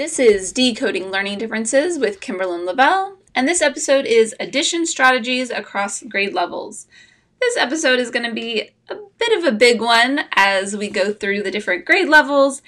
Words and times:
This 0.00 0.18
is 0.18 0.50
Decoding 0.52 1.10
Learning 1.10 1.36
Differences 1.36 1.98
with 1.98 2.20
Kimberlyn 2.20 2.64
Lavelle, 2.64 3.18
and 3.34 3.46
this 3.46 3.60
episode 3.60 4.06
is 4.06 4.34
Addition 4.40 4.86
Strategies 4.86 5.50
Across 5.50 6.04
Grade 6.04 6.32
Levels. 6.32 6.86
This 7.38 7.58
episode 7.58 7.98
is 7.98 8.10
going 8.10 8.26
to 8.26 8.34
be 8.34 8.70
a 8.88 8.94
bit 9.18 9.38
of 9.38 9.44
a 9.44 9.54
big 9.54 9.78
one 9.78 10.20
as 10.32 10.74
we 10.74 10.88
go 10.88 11.12
through 11.12 11.42
the 11.42 11.50
different 11.50 11.84
grade 11.84 12.08
levels, 12.08 12.62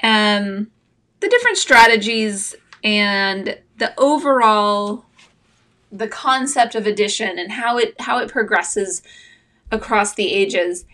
and 0.00 0.66
the 1.20 1.28
different 1.28 1.58
strategies, 1.58 2.56
and 2.82 3.60
the 3.78 3.94
overall 3.96 5.04
the 5.92 6.08
concept 6.08 6.74
of 6.74 6.88
addition 6.88 7.38
and 7.38 7.52
how 7.52 7.78
it 7.78 7.94
how 8.00 8.18
it 8.18 8.28
progresses 8.28 9.00
across 9.70 10.12
the 10.14 10.32
ages. 10.32 10.86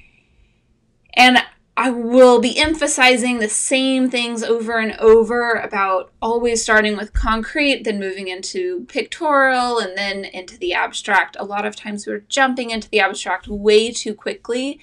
And 1.15 1.39
I 1.81 1.89
will 1.89 2.41
be 2.41 2.59
emphasizing 2.59 3.39
the 3.39 3.49
same 3.49 4.11
things 4.11 4.43
over 4.43 4.79
and 4.79 4.93
over 5.01 5.53
about 5.53 6.13
always 6.21 6.63
starting 6.63 6.95
with 6.95 7.15
concrete, 7.15 7.85
then 7.85 7.99
moving 7.99 8.29
into 8.29 8.85
pictorial, 8.85 9.79
and 9.79 9.97
then 9.97 10.27
into 10.27 10.59
the 10.59 10.75
abstract. 10.75 11.39
A 11.41 11.45
lot 11.47 11.65
of 11.65 11.75
times 11.75 12.07
we're 12.07 12.27
jumping 12.29 12.69
into 12.69 12.91
the 12.91 13.01
abstract 13.01 13.49
way 13.49 13.91
too 13.93 14.13
quickly, 14.13 14.79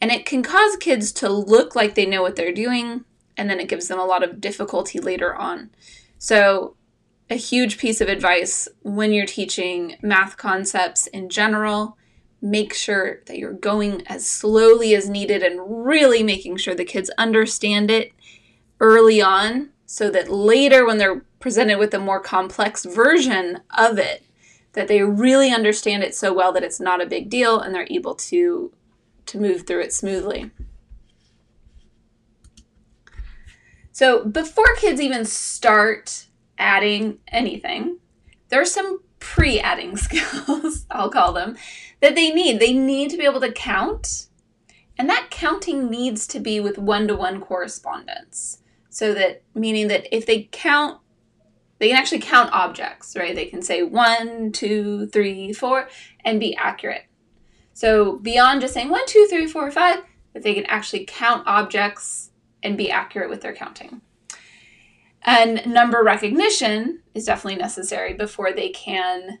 and 0.00 0.12
it 0.12 0.26
can 0.26 0.44
cause 0.44 0.76
kids 0.76 1.10
to 1.14 1.28
look 1.28 1.74
like 1.74 1.96
they 1.96 2.06
know 2.06 2.22
what 2.22 2.36
they're 2.36 2.52
doing, 2.52 3.04
and 3.36 3.50
then 3.50 3.58
it 3.58 3.68
gives 3.68 3.88
them 3.88 3.98
a 3.98 4.06
lot 4.06 4.22
of 4.22 4.40
difficulty 4.40 5.00
later 5.00 5.34
on. 5.34 5.70
So, 6.18 6.76
a 7.28 7.34
huge 7.34 7.78
piece 7.78 8.00
of 8.00 8.08
advice 8.08 8.68
when 8.82 9.12
you're 9.12 9.26
teaching 9.26 9.96
math 10.02 10.36
concepts 10.36 11.08
in 11.08 11.30
general 11.30 11.97
make 12.40 12.72
sure 12.72 13.20
that 13.26 13.38
you're 13.38 13.52
going 13.52 14.06
as 14.06 14.28
slowly 14.28 14.94
as 14.94 15.08
needed 15.08 15.42
and 15.42 15.86
really 15.86 16.22
making 16.22 16.56
sure 16.56 16.74
the 16.74 16.84
kids 16.84 17.10
understand 17.18 17.90
it 17.90 18.12
early 18.80 19.20
on 19.20 19.70
so 19.86 20.10
that 20.10 20.30
later 20.30 20.86
when 20.86 20.98
they're 20.98 21.22
presented 21.40 21.78
with 21.78 21.92
a 21.94 21.98
more 21.98 22.20
complex 22.20 22.84
version 22.84 23.60
of 23.76 23.98
it 23.98 24.24
that 24.72 24.86
they 24.86 25.02
really 25.02 25.50
understand 25.50 26.04
it 26.04 26.14
so 26.14 26.32
well 26.32 26.52
that 26.52 26.62
it's 26.62 26.78
not 26.78 27.00
a 27.00 27.06
big 27.06 27.28
deal 27.28 27.58
and 27.58 27.74
they're 27.74 27.88
able 27.90 28.14
to 28.14 28.72
to 29.26 29.38
move 29.38 29.66
through 29.66 29.80
it 29.80 29.92
smoothly. 29.92 30.50
So, 33.92 34.24
before 34.24 34.74
kids 34.76 35.00
even 35.00 35.24
start 35.24 36.26
adding 36.56 37.18
anything, 37.28 37.98
there's 38.48 38.72
some 38.72 39.00
pre 39.18 39.60
adding 39.60 39.96
skills, 39.98 40.86
I'll 40.90 41.10
call 41.10 41.32
them, 41.32 41.56
that 42.00 42.14
they 42.14 42.30
need. 42.30 42.60
They 42.60 42.72
need 42.72 43.10
to 43.10 43.16
be 43.16 43.24
able 43.24 43.40
to 43.40 43.52
count, 43.52 44.26
and 44.96 45.08
that 45.08 45.28
counting 45.30 45.90
needs 45.90 46.26
to 46.28 46.40
be 46.40 46.60
with 46.60 46.78
one 46.78 47.08
to 47.08 47.16
one 47.16 47.40
correspondence. 47.40 48.62
So 48.90 49.14
that, 49.14 49.42
meaning 49.54 49.88
that 49.88 50.14
if 50.14 50.26
they 50.26 50.48
count, 50.50 51.00
they 51.78 51.88
can 51.88 51.96
actually 51.96 52.20
count 52.20 52.52
objects, 52.52 53.14
right? 53.16 53.34
They 53.34 53.46
can 53.46 53.62
say 53.62 53.82
one, 53.82 54.50
two, 54.50 55.06
three, 55.08 55.52
four, 55.52 55.88
and 56.24 56.40
be 56.40 56.56
accurate. 56.56 57.04
So 57.74 58.16
beyond 58.18 58.60
just 58.60 58.74
saying 58.74 58.88
one, 58.88 59.06
two, 59.06 59.28
three, 59.30 59.46
four, 59.46 59.70
five, 59.70 60.02
that 60.32 60.42
they 60.42 60.54
can 60.54 60.66
actually 60.66 61.04
count 61.06 61.46
objects 61.46 62.30
and 62.62 62.76
be 62.76 62.90
accurate 62.90 63.30
with 63.30 63.40
their 63.40 63.54
counting. 63.54 64.00
And 65.22 65.64
number 65.66 66.02
recognition 66.02 67.02
is 67.14 67.26
definitely 67.26 67.60
necessary 67.60 68.14
before 68.14 68.52
they 68.52 68.70
can 68.70 69.38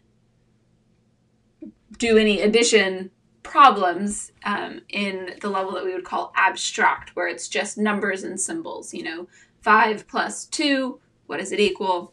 do 1.98 2.16
any 2.16 2.40
addition 2.40 3.10
problems 3.42 4.32
um, 4.44 4.80
in 4.88 5.34
the 5.40 5.48
level 5.48 5.72
that 5.72 5.84
we 5.84 5.92
would 5.92 6.04
call 6.04 6.32
abstract, 6.36 7.14
where 7.14 7.28
it's 7.28 7.48
just 7.48 7.78
numbers 7.78 8.22
and 8.24 8.40
symbols. 8.40 8.94
You 8.94 9.02
know, 9.02 9.28
5 9.62 10.06
plus 10.08 10.46
2, 10.46 11.00
what 11.26 11.38
does 11.38 11.52
it 11.52 11.60
equal? 11.60 12.12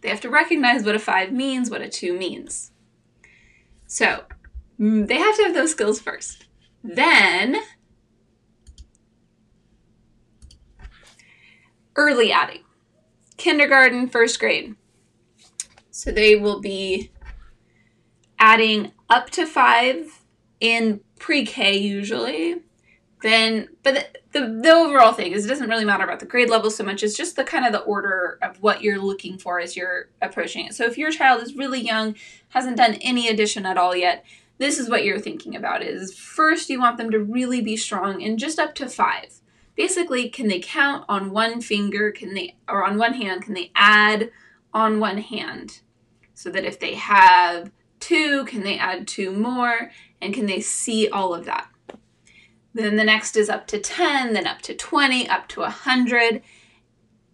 They 0.00 0.08
have 0.08 0.20
to 0.22 0.30
recognize 0.30 0.84
what 0.84 0.94
a 0.94 0.98
5 0.98 1.32
means, 1.32 1.70
what 1.70 1.80
a 1.80 1.88
2 1.88 2.16
means. 2.16 2.72
So, 3.86 4.24
mm, 4.78 5.06
they 5.06 5.18
have 5.18 5.36
to 5.36 5.44
have 5.44 5.54
those 5.54 5.70
skills 5.70 6.00
first. 6.00 6.46
Then, 6.82 7.56
early 11.96 12.32
adding 12.32 12.64
kindergarten, 13.36 14.08
first 14.08 14.40
grade. 14.40 14.74
So 15.90 16.10
they 16.10 16.36
will 16.36 16.60
be 16.60 17.10
adding 18.44 18.92
up 19.08 19.30
to 19.30 19.46
five 19.46 20.22
in 20.60 21.00
pre 21.18 21.46
K 21.46 21.78
usually. 21.78 22.56
Then, 23.22 23.70
but 23.82 23.94
the, 24.32 24.40
the, 24.40 24.60
the, 24.60 24.70
overall 24.70 25.14
thing 25.14 25.32
is 25.32 25.46
it 25.46 25.48
doesn't 25.48 25.70
really 25.70 25.86
matter 25.86 26.04
about 26.04 26.20
the 26.20 26.26
grade 26.26 26.50
level 26.50 26.70
so 26.70 26.84
much. 26.84 27.02
It's 27.02 27.16
just 27.16 27.36
the 27.36 27.44
kind 27.44 27.64
of 27.64 27.72
the 27.72 27.80
order 27.80 28.38
of 28.42 28.60
what 28.60 28.82
you're 28.82 29.00
looking 29.00 29.38
for 29.38 29.60
as 29.60 29.74
you're 29.74 30.10
approaching 30.20 30.66
it. 30.66 30.74
So 30.74 30.84
if 30.84 30.98
your 30.98 31.10
child 31.10 31.42
is 31.42 31.56
really 31.56 31.80
young, 31.80 32.16
hasn't 32.50 32.76
done 32.76 32.98
any 33.00 33.28
addition 33.28 33.64
at 33.64 33.78
all 33.78 33.96
yet, 33.96 34.26
this 34.58 34.78
is 34.78 34.90
what 34.90 35.04
you're 35.04 35.18
thinking 35.18 35.56
about 35.56 35.82
is 35.82 36.14
first 36.14 36.68
you 36.68 36.78
want 36.78 36.98
them 36.98 37.10
to 37.12 37.18
really 37.18 37.62
be 37.62 37.78
strong 37.78 38.20
in 38.20 38.36
just 38.36 38.58
up 38.58 38.74
to 38.74 38.88
five 38.88 39.40
basically 39.74 40.28
can 40.28 40.46
they 40.46 40.60
count 40.60 41.04
on 41.08 41.30
one 41.30 41.60
finger 41.60 42.12
can 42.12 42.34
they 42.34 42.54
or 42.68 42.84
on 42.84 42.96
one 42.96 43.14
hand 43.14 43.42
can 43.42 43.54
they 43.54 43.72
add 43.74 44.30
on 44.72 45.00
one 45.00 45.18
hand 45.18 45.80
so 46.34 46.50
that 46.50 46.64
if 46.64 46.78
they 46.78 46.94
have 46.94 47.72
two 48.04 48.44
can 48.44 48.62
they 48.62 48.78
add 48.78 49.08
two 49.08 49.32
more 49.32 49.90
and 50.20 50.34
can 50.34 50.46
they 50.46 50.60
see 50.60 51.08
all 51.08 51.34
of 51.34 51.46
that? 51.46 51.68
Then 52.74 52.96
the 52.96 53.04
next 53.04 53.36
is 53.36 53.48
up 53.48 53.66
to 53.68 53.78
10 53.78 54.34
then 54.34 54.46
up 54.46 54.60
to 54.62 54.74
20 54.74 55.28
up 55.28 55.48
to 55.48 55.60
100 55.60 56.42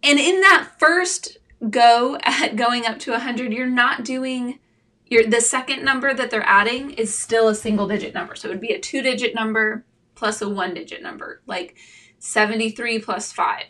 and 0.03 0.19
in 0.19 0.39
that 0.41 0.69
first 0.79 1.37
go 1.69 2.17
at 2.23 2.55
going 2.55 2.85
up 2.85 2.99
to 2.99 3.11
100 3.11 3.51
you're 3.51 3.67
not 3.67 4.05
doing 4.05 4.59
your 5.05 5.27
the 5.27 5.41
second 5.41 5.83
number 5.83 6.13
that 6.13 6.31
they're 6.31 6.47
adding 6.47 6.91
is 6.91 7.13
still 7.13 7.49
a 7.49 7.55
single 7.55 7.87
digit 7.87 8.13
number. 8.13 8.35
So 8.35 8.47
it 8.47 8.51
would 8.51 8.61
be 8.61 8.73
a 8.73 8.79
two 8.79 9.01
digit 9.01 9.35
number 9.35 9.85
plus 10.15 10.41
a 10.41 10.47
one 10.47 10.73
digit 10.73 11.03
number 11.03 11.41
like 11.47 11.75
73 12.19 12.99
plus 12.99 13.31
5. 13.33 13.63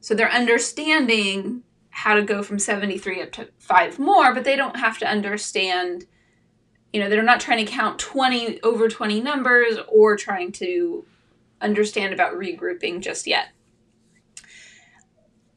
So 0.00 0.14
they're 0.14 0.30
understanding 0.30 1.62
how 1.90 2.14
to 2.14 2.22
go 2.22 2.42
from 2.42 2.58
73 2.58 3.22
up 3.22 3.32
to 3.32 3.48
5 3.58 3.98
more, 3.98 4.32
but 4.32 4.44
they 4.44 4.56
don't 4.56 4.76
have 4.76 4.98
to 4.98 5.08
understand, 5.08 6.06
you 6.92 7.00
know, 7.00 7.08
they're 7.08 7.22
not 7.22 7.40
trying 7.40 7.64
to 7.64 7.70
count 7.70 7.98
20 7.98 8.62
over 8.62 8.88
20 8.88 9.20
numbers 9.20 9.76
or 9.88 10.16
trying 10.16 10.52
to 10.52 11.04
understand 11.60 12.14
about 12.14 12.34
regrouping 12.34 13.00
just 13.00 13.26
yet. 13.26 13.48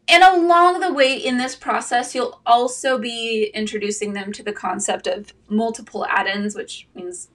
And 0.07 0.21
along 0.21 0.81
the 0.81 0.91
way 0.91 1.15
in 1.15 1.37
this 1.37 1.55
process, 1.55 2.13
you'll 2.13 2.41
also 2.45 2.97
be 2.97 3.49
introducing 3.53 4.13
them 4.13 4.33
to 4.33 4.43
the 4.43 4.51
concept 4.51 5.07
of 5.07 5.33
multiple 5.47 6.05
add-ins, 6.05 6.55
which 6.55 6.89
means, 6.93 7.29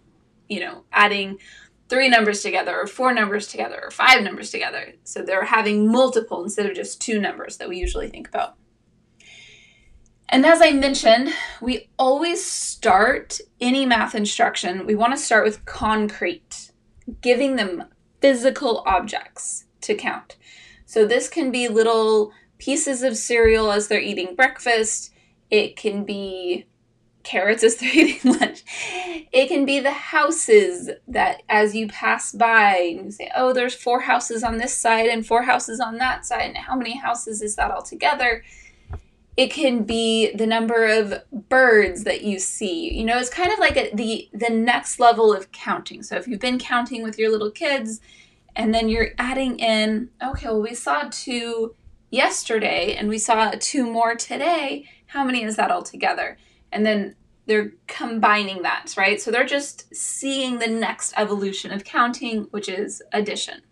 you 0.49 0.61
know, 0.61 0.85
adding 0.93 1.39
three 1.89 2.11
numbers 2.11 2.43
together 2.43 2.79
or 2.79 2.87
four 2.87 3.15
numbers 3.15 3.47
together 3.47 3.81
or 3.83 3.91
five 3.91 4.23
numbers 4.23 4.51
together. 4.51 4.93
So 5.05 5.23
they're 5.23 5.47
having 5.47 5.91
multiple 5.91 6.45
instead 6.45 6.67
of 6.67 6.77
just 6.77 7.01
two 7.01 7.19
numbers 7.19 7.57
that 7.57 7.69
we 7.71 7.79
usually 7.79 8.09
think 8.09 8.29
about. 8.29 8.57
And 10.29 10.45
as 10.45 10.61
I 10.61 10.73
mentioned, 10.73 11.33
we 11.61 11.89
always 11.99 12.45
start 12.45 13.41
any 13.61 13.87
math 13.87 14.15
instruction, 14.15 14.87
we 14.87 14.95
want 14.95 15.15
to 15.15 15.19
start 15.19 15.45
with 15.45 15.65
concrete, 15.65 16.71
giving 17.23 17.57
them 17.57 17.85
physical 18.21 18.83
objects 18.87 19.65
to 19.83 19.95
count. 19.95 20.37
So 20.85 21.07
this 21.07 21.29
can 21.29 21.51
be 21.51 21.69
little 21.69 22.33
pieces 22.59 23.03
of 23.03 23.17
cereal 23.17 23.71
as 23.71 23.89
they're 23.89 24.01
eating 24.01 24.35
breakfast. 24.35 25.13
It 25.51 25.77
can 25.77 26.05
be 26.05 26.67
carrots 27.23 27.63
as 27.63 27.77
they're 27.81 27.95
eating 27.95 28.33
lunch. 28.33 28.65
It 29.33 29.49
can 29.49 29.65
be 29.65 29.81
the 29.81 29.93
houses 29.93 30.91
that 31.07 31.43
as 31.49 31.75
you 31.75 31.89
pass 31.89 32.33
by, 32.33 32.99
you 33.03 33.11
say, 33.11 33.31
oh, 33.35 33.53
there's 33.53 33.75
four 33.75 34.01
houses 34.01 34.43
on 34.43 34.59
this 34.59 34.75
side 34.75 35.07
and 35.07 35.27
four 35.27 35.43
houses 35.43 35.81
on 35.81 35.97
that 35.99 36.27
side. 36.27 36.43
And 36.43 36.57
how 36.57 36.77
many 36.77 36.97
houses 36.97 37.41
is 37.41 37.57
that 37.57 37.71
all 37.71 37.83
together? 37.83 38.43
It 39.39 39.53
can 39.53 39.85
be 39.85 40.35
the 40.35 40.47
number 40.47 40.85
of 40.85 41.23
birds 41.49 42.05
that 42.05 42.23
you 42.23 42.39
see. 42.39 42.93
You 42.93 43.05
know, 43.05 43.19
it's 43.19 43.31
kind 43.31 43.53
of 43.53 43.59
like 43.59 43.77
a, 43.77 43.95
the 43.95 44.29
the 44.33 44.51
next 44.51 44.99
level 44.99 45.33
of 45.33 45.53
counting. 45.53 46.03
So 46.03 46.17
if 46.17 46.27
you've 46.27 46.41
been 46.41 46.59
counting 46.59 47.03
with 47.03 47.19
your 47.19 47.31
little 47.31 47.51
kids, 47.51 48.01
and 48.57 48.75
then 48.75 48.89
you're 48.89 49.11
adding 49.19 49.59
in, 49.61 50.11
okay, 50.23 50.49
well, 50.49 50.61
we 50.61 50.75
saw 50.75 51.09
two 51.11 51.75
yesterday 52.11 52.97
and 52.97 53.09
we 53.09 53.19
saw 53.19 53.53
two 53.59 53.91
more 53.91 54.15
today. 54.17 54.89
How 55.07 55.25
many 55.25 55.45
is 55.45 55.57
that 55.57 55.71
all 55.71 55.83
together? 55.83 56.37
and 56.73 56.85
then 56.85 57.15
they're 57.47 57.73
combining 57.87 58.63
that, 58.63 58.95
right? 58.97 59.21
So 59.21 59.31
they're 59.31 59.47
just 59.47 59.95
seeing 59.95 60.59
the 60.59 60.67
next 60.67 61.15
evolution 61.17 61.73
of 61.73 61.85
counting, 61.85 62.43
which 62.51 62.69
is 62.69 63.03
addition. 63.13 63.63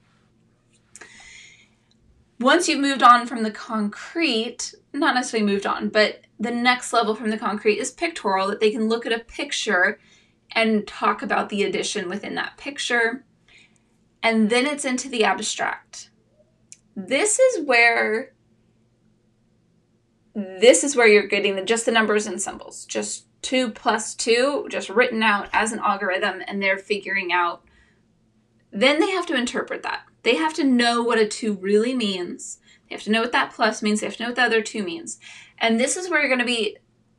Once 2.39 2.69
you've 2.69 2.81
moved 2.81 3.03
on 3.03 3.27
from 3.27 3.43
the 3.43 3.51
concrete, 3.51 4.75
not 4.93 5.15
necessarily 5.15 5.51
moved 5.51 5.67
on, 5.67 5.89
but 5.89 6.21
the 6.39 6.51
next 6.51 6.93
level 6.93 7.15
from 7.15 7.31
the 7.31 7.39
concrete 7.39 7.79
is 7.79 7.91
pictorial, 7.91 8.49
that 8.49 8.61
they 8.61 8.71
can 8.71 8.89
look 8.89 9.07
at 9.07 9.13
a 9.13 9.25
picture 9.25 9.99
and 10.53 10.87
talk 10.87 11.23
about 11.23 11.49
the 11.49 11.63
addition 11.63 12.09
within 12.09 12.35
that 12.35 12.57
picture. 12.57 13.25
And 14.23 14.51
then 14.51 14.67
it's 14.67 14.85
into 14.85 15.09
the 15.09 15.25
abstract. 15.25 16.11
This 16.95 17.39
is 17.39 17.67
where 17.67 18.33
this 20.35 20.85
is 20.85 20.95
where 20.95 21.07
you're 21.07 21.27
getting 21.27 21.57
the, 21.57 21.63
just 21.63 21.87
the 21.87 21.93
numbers 21.93 22.27
and 22.27 22.41
symbols, 22.41 22.85
just 22.85 23.25
two 23.41 23.71
plus 23.71 24.15
two, 24.15 24.67
just 24.71 24.91
written 24.91 25.23
out 25.23 25.49
as 25.53 25.73
an 25.73 25.79
algorithm, 25.79 26.43
and 26.47 26.63
they're 26.63 26.77
figuring 26.77 27.33
out. 27.33 27.63
Then 28.71 29.01
they 29.01 29.11
have 29.11 29.25
to 29.27 29.35
interpret 29.35 29.83
that. 29.85 30.03
They 30.27 30.35
have 30.35 30.55
to 30.55 30.65
know 30.65 31.05
what 31.05 31.21
a 31.21 31.29
two 31.29 31.53
really 31.53 31.95
means. 31.95 32.59
They 32.89 32.97
have 32.97 33.05
to 33.05 33.13
know 33.13 33.21
what 33.21 33.31
that 33.31 33.53
plus 33.53 33.81
means. 33.81 34.01
They 34.01 34.07
have 34.07 34.17
to 34.17 34.25
know 34.25 34.31
what 34.31 34.35
the 34.35 34.43
other 34.43 34.61
two 34.61 34.83
means. 34.83 35.21
And 35.59 35.79
this 35.79 35.97
is 35.97 36.11
where 36.11 36.19
you're 36.19 36.29
going 36.29 36.41
to 36.41 36.45
be 36.45 36.79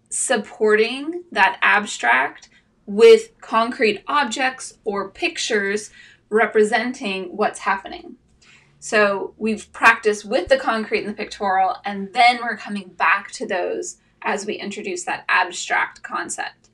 supporting 0.09 1.23
that 1.31 1.57
abstract 1.61 2.49
with 2.85 3.39
concrete 3.39 4.03
objects 4.09 4.79
or 4.83 5.09
pictures 5.09 5.89
representing 6.27 7.37
what's 7.37 7.59
happening. 7.59 8.17
So 8.79 9.33
we've 9.37 9.71
practiced 9.71 10.25
with 10.25 10.49
the 10.49 10.57
concrete 10.57 11.05
and 11.05 11.09
the 11.09 11.13
pictorial, 11.13 11.77
and 11.85 12.11
then 12.11 12.39
we're 12.41 12.57
coming 12.57 12.89
back 12.89 13.31
to 13.31 13.47
those 13.47 14.01
as 14.21 14.45
we 14.45 14.55
introduce 14.55 15.05
that 15.05 15.23
abstract 15.29 16.03
concept. 16.03 16.71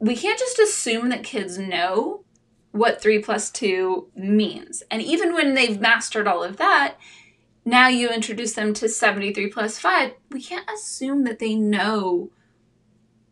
We 0.00 0.16
can't 0.16 0.40
just 0.40 0.58
assume 0.58 1.10
that 1.10 1.22
kids 1.22 1.56
know 1.56 2.23
what 2.74 3.00
3 3.00 3.20
plus 3.20 3.50
2 3.52 4.08
means. 4.16 4.82
And 4.90 5.00
even 5.00 5.32
when 5.32 5.54
they've 5.54 5.80
mastered 5.80 6.26
all 6.26 6.42
of 6.42 6.56
that, 6.56 6.96
now 7.64 7.86
you 7.86 8.10
introduce 8.10 8.54
them 8.54 8.74
to 8.74 8.88
73 8.88 9.46
plus 9.46 9.78
5, 9.78 10.12
we 10.32 10.42
can't 10.42 10.68
assume 10.68 11.22
that 11.22 11.38
they 11.38 11.54
know 11.54 12.32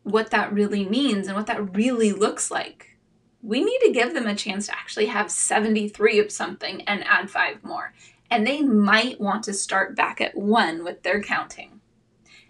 what 0.04 0.30
that 0.30 0.52
really 0.52 0.88
means 0.88 1.26
and 1.26 1.36
what 1.36 1.48
that 1.48 1.74
really 1.74 2.12
looks 2.12 2.52
like. 2.52 2.96
We 3.42 3.64
need 3.64 3.80
to 3.80 3.92
give 3.92 4.14
them 4.14 4.28
a 4.28 4.36
chance 4.36 4.66
to 4.66 4.78
actually 4.78 5.06
have 5.06 5.28
73 5.28 6.20
of 6.20 6.30
something 6.30 6.82
and 6.82 7.02
add 7.02 7.28
5 7.28 7.64
more. 7.64 7.94
And 8.30 8.46
they 8.46 8.62
might 8.62 9.20
want 9.20 9.42
to 9.44 9.52
start 9.52 9.96
back 9.96 10.20
at 10.20 10.36
1 10.36 10.84
with 10.84 11.02
their 11.02 11.20
counting. 11.20 11.80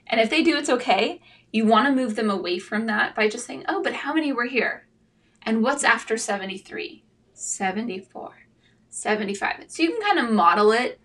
And 0.07 0.21
if 0.21 0.29
they 0.29 0.43
do, 0.43 0.59
it's 0.59 0.69
okay. 0.69 1.23
You 1.53 1.65
want 1.65 1.87
to 1.87 1.95
move 1.95 2.17
them 2.17 2.29
away 2.29 2.59
from 2.59 2.85
that 2.89 3.15
by 3.15 3.29
just 3.29 3.47
saying, 3.47 3.65
oh, 3.67 3.83
but 3.83 3.95
how 3.95 4.13
many 4.13 4.31
were 4.31 4.45
here? 4.45 4.87
And 5.45 5.63
what's 5.63 5.85
after 5.85 6.17
73? 6.17 7.05
74, 7.35 8.33
75. 8.89 9.65
So 9.69 9.83
you 9.83 9.91
can 9.93 10.03
kind 10.03 10.19
of 10.19 10.33
model 10.33 10.73
it 10.73 11.01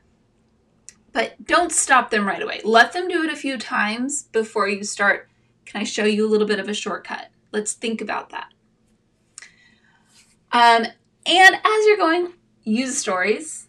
but 1.17 1.43
don't 1.47 1.71
stop 1.71 2.11
them 2.11 2.27
right 2.27 2.43
away. 2.43 2.61
Let 2.63 2.93
them 2.93 3.07
do 3.07 3.23
it 3.23 3.31
a 3.31 3.35
few 3.35 3.57
times 3.57 4.21
before 4.23 4.69
you 4.69 4.83
start. 4.83 5.27
Can 5.65 5.81
I 5.81 5.83
show 5.83 6.05
you 6.05 6.27
a 6.27 6.29
little 6.29 6.45
bit 6.45 6.59
of 6.59 6.69
a 6.69 6.75
shortcut? 6.75 7.29
Let's 7.51 7.73
think 7.73 8.01
about 8.01 8.29
that. 8.29 8.53
Um, 10.51 10.85
and 11.25 11.55
as 11.55 11.85
you're 11.87 11.97
going, 11.97 12.33
use 12.63 12.99
stories. 12.99 13.67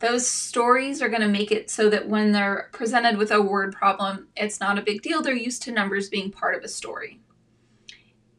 Those 0.00 0.26
stories 0.26 1.00
are 1.00 1.08
going 1.08 1.20
to 1.20 1.28
make 1.28 1.52
it 1.52 1.70
so 1.70 1.88
that 1.90 2.08
when 2.08 2.32
they're 2.32 2.70
presented 2.72 3.18
with 3.18 3.30
a 3.30 3.40
word 3.40 3.72
problem, 3.72 4.26
it's 4.36 4.58
not 4.58 4.76
a 4.76 4.82
big 4.82 5.00
deal. 5.00 5.22
They're 5.22 5.32
used 5.32 5.62
to 5.62 5.72
numbers 5.72 6.08
being 6.08 6.32
part 6.32 6.56
of 6.56 6.64
a 6.64 6.68
story. 6.68 7.20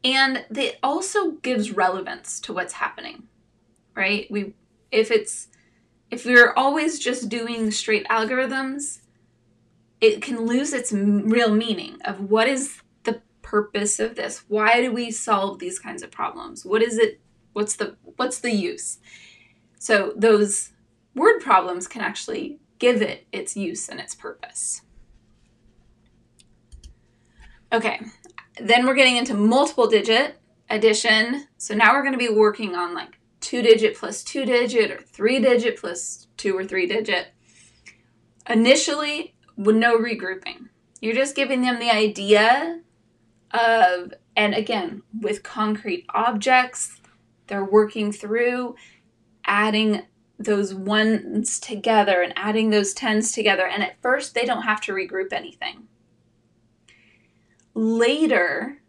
And 0.04 0.44
it 0.56 0.78
also 0.82 1.32
gives 1.32 1.70
relevance 1.70 2.40
to 2.40 2.52
what's 2.52 2.74
happening, 2.74 3.24
right? 3.94 4.26
We, 4.30 4.54
if 4.90 5.10
it's 5.10 5.48
if 6.10 6.26
we're 6.26 6.52
always 6.52 6.98
just 6.98 7.30
doing 7.30 7.70
straight 7.70 8.06
algorithms, 8.08 9.00
it 10.00 10.20
can 10.20 10.44
lose 10.44 10.74
its 10.74 10.92
real 10.92 11.54
meaning 11.54 11.96
of 12.04 12.30
what 12.30 12.48
is 12.48 12.82
the 13.04 13.22
purpose 13.40 13.98
of 13.98 14.14
this? 14.14 14.44
Why 14.48 14.82
do 14.82 14.92
we 14.92 15.10
solve 15.10 15.58
these 15.58 15.78
kinds 15.78 16.02
of 16.02 16.10
problems? 16.10 16.66
What 16.66 16.82
is 16.82 16.98
it? 16.98 17.20
What's 17.54 17.76
the 17.76 17.96
what's 18.16 18.40
the 18.40 18.50
use? 18.50 18.98
So 19.78 20.12
those 20.16 20.72
word 21.14 21.40
problems 21.40 21.88
can 21.88 22.02
actually 22.02 22.58
give 22.78 23.00
it 23.00 23.26
its 23.32 23.56
use 23.56 23.88
and 23.88 23.98
its 23.98 24.14
purpose. 24.14 24.82
Okay, 27.72 28.00
then 28.60 28.86
we're 28.86 28.94
getting 28.94 29.16
into 29.16 29.34
multiple 29.34 29.86
digit 29.86 30.38
addition. 30.68 31.46
So 31.58 31.74
now 31.74 31.92
we're 31.92 32.02
going 32.02 32.12
to 32.12 32.18
be 32.18 32.28
working 32.28 32.74
on 32.74 32.94
like 32.94 33.18
two 33.40 33.62
digit 33.62 33.96
plus 33.96 34.22
two 34.22 34.44
digit 34.44 34.90
or 34.90 35.00
three 35.00 35.40
digit 35.40 35.78
plus 35.78 36.28
two 36.36 36.56
or 36.56 36.64
three 36.64 36.86
digit. 36.86 37.28
Initially, 38.48 39.34
with 39.56 39.76
no 39.76 39.96
regrouping. 39.96 40.68
You're 41.00 41.14
just 41.14 41.36
giving 41.36 41.62
them 41.62 41.78
the 41.78 41.90
idea 41.90 42.80
of, 43.50 44.14
and 44.36 44.54
again, 44.54 45.02
with 45.20 45.42
concrete 45.42 46.06
objects, 46.10 47.00
they're 47.46 47.64
working 47.64 48.12
through 48.12 48.76
adding 49.46 50.02
those 50.38 50.74
ones 50.74 51.60
together 51.60 52.22
and 52.22 52.32
adding 52.36 52.70
those 52.70 52.94
tens 52.94 53.32
together. 53.32 53.66
And 53.66 53.82
at 53.82 54.00
first, 54.00 54.34
they 54.34 54.44
don't 54.44 54.62
have 54.62 54.80
to 54.82 54.92
regroup 54.92 55.32
anything. 55.32 55.88
Later, 57.74 58.82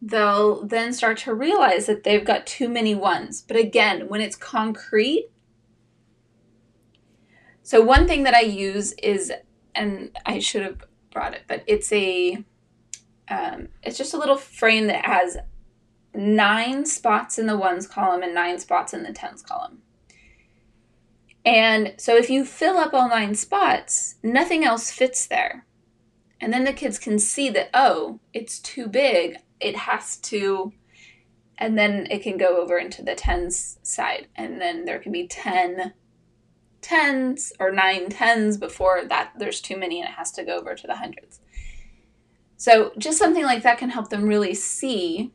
they'll 0.00 0.64
then 0.64 0.92
start 0.92 1.18
to 1.18 1.34
realize 1.34 1.86
that 1.86 2.04
they've 2.04 2.24
got 2.24 2.46
too 2.46 2.68
many 2.68 2.94
ones. 2.94 3.42
But 3.42 3.56
again, 3.56 4.08
when 4.08 4.20
it's 4.20 4.36
concrete, 4.36 5.30
so 7.62 7.82
one 7.82 8.06
thing 8.06 8.22
that 8.22 8.34
I 8.34 8.42
use 8.42 8.92
is, 8.92 9.32
and 9.74 10.16
I 10.24 10.38
should 10.38 10.62
have 10.62 10.84
brought 11.10 11.34
it, 11.34 11.42
but 11.48 11.64
it's 11.66 11.92
a, 11.92 12.44
um, 13.28 13.68
it's 13.82 13.98
just 13.98 14.14
a 14.14 14.18
little 14.18 14.36
frame 14.36 14.86
that 14.86 15.04
has 15.04 15.36
nine 16.14 16.86
spots 16.86 17.38
in 17.38 17.46
the 17.46 17.56
ones 17.56 17.88
column 17.88 18.22
and 18.22 18.34
nine 18.34 18.58
spots 18.58 18.94
in 18.94 19.02
the 19.02 19.12
tens 19.12 19.42
column. 19.42 19.82
And 21.44 21.94
so 21.98 22.16
if 22.16 22.30
you 22.30 22.44
fill 22.44 22.76
up 22.76 22.94
all 22.94 23.08
nine 23.08 23.34
spots, 23.34 24.14
nothing 24.22 24.64
else 24.64 24.90
fits 24.90 25.26
there. 25.26 25.65
And 26.40 26.52
then 26.52 26.64
the 26.64 26.72
kids 26.72 26.98
can 26.98 27.18
see 27.18 27.48
that, 27.50 27.70
oh, 27.72 28.20
it's 28.32 28.58
too 28.58 28.88
big 28.88 29.36
it 29.60 29.76
has 29.76 30.16
to 30.18 30.72
and 31.58 31.78
then 31.78 32.06
it 32.10 32.22
can 32.22 32.36
go 32.36 32.60
over 32.60 32.78
into 32.78 33.02
the 33.02 33.14
tens 33.14 33.78
side. 33.82 34.28
And 34.36 34.60
then 34.60 34.84
there 34.84 34.98
can 34.98 35.12
be 35.12 35.26
10 35.26 35.94
tens 36.82 37.52
or 37.58 37.72
nine 37.72 38.10
tens 38.10 38.58
before 38.58 39.04
that 39.08 39.32
there's 39.38 39.60
too 39.60 39.76
many 39.76 40.00
and 40.00 40.08
it 40.08 40.14
has 40.14 40.30
to 40.32 40.44
go 40.44 40.58
over 40.58 40.74
to 40.74 40.86
the 40.86 40.96
hundreds. 40.96 41.40
So 42.56 42.92
just 42.98 43.18
something 43.18 43.44
like 43.44 43.62
that 43.62 43.78
can 43.78 43.90
help 43.90 44.10
them 44.10 44.24
really 44.24 44.54
see 44.54 45.32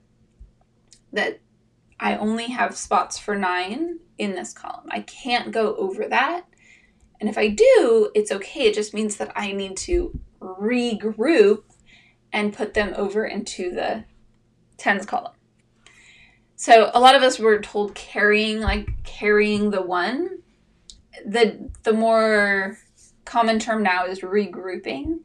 that 1.14 1.40
i 2.00 2.16
only 2.16 2.48
have 2.48 2.76
spots 2.78 3.18
for 3.20 3.36
9 3.36 4.00
in 4.18 4.34
this 4.34 4.54
column. 4.54 4.88
I 4.90 5.02
can't 5.02 5.52
go 5.52 5.76
over 5.76 6.08
that. 6.08 6.46
And 7.20 7.30
if 7.30 7.38
i 7.38 7.48
do 7.48 8.12
it's 8.16 8.32
okay. 8.32 8.68
It 8.68 8.76
just 8.76 8.94
means 8.94 9.18
that 9.18 9.32
i 9.36 9.52
need 9.52 9.76
to 9.78 10.20
regroup 10.60 11.64
and 12.34 12.54
put 12.54 12.74
them 12.74 12.94
over 12.96 13.26
into 13.26 13.72
the 13.72 14.06
tens 14.78 15.06
column. 15.06 15.34
So 16.56 16.92
a 16.94 17.00
lot 17.00 17.16
of 17.16 17.24
us 17.24 17.40
were 17.40 17.60
told 17.60 17.96
carrying, 17.96 18.60
like 18.60 19.04
carrying 19.04 19.72
the 19.72 19.82
one. 19.82 20.40
The 21.26 21.70
the 21.84 21.94
more 21.94 22.78
common 23.26 23.60
term 23.60 23.84
now 23.84 24.06
is 24.06 24.20
regrouping. 24.20 25.20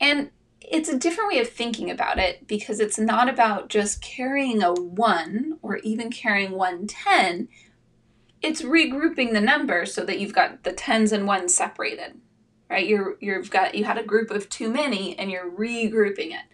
And 0.00 0.30
it's 0.60 0.88
a 0.88 0.98
different 0.98 1.32
way 1.32 1.40
of 1.40 1.48
thinking 1.48 1.90
about 1.90 2.18
it 2.18 2.46
because 2.46 2.80
it's 2.80 2.98
not 2.98 3.28
about 3.28 3.68
just 3.68 4.02
carrying 4.02 4.62
a 4.62 4.72
1 4.72 5.58
or 5.62 5.76
even 5.78 6.10
carrying 6.10 6.52
110. 6.52 7.48
It's 8.42 8.62
regrouping 8.62 9.32
the 9.32 9.40
numbers 9.40 9.94
so 9.94 10.04
that 10.04 10.20
you've 10.20 10.34
got 10.34 10.64
the 10.64 10.72
tens 10.72 11.12
and 11.12 11.26
ones 11.26 11.54
separated. 11.54 12.20
Right? 12.70 12.86
You're 12.86 13.16
you've 13.20 13.50
got 13.50 13.74
you 13.74 13.84
had 13.84 13.98
a 13.98 14.04
group 14.04 14.30
of 14.30 14.48
too 14.48 14.70
many 14.70 15.18
and 15.18 15.30
you're 15.30 15.50
regrouping 15.50 16.32
it. 16.32 16.44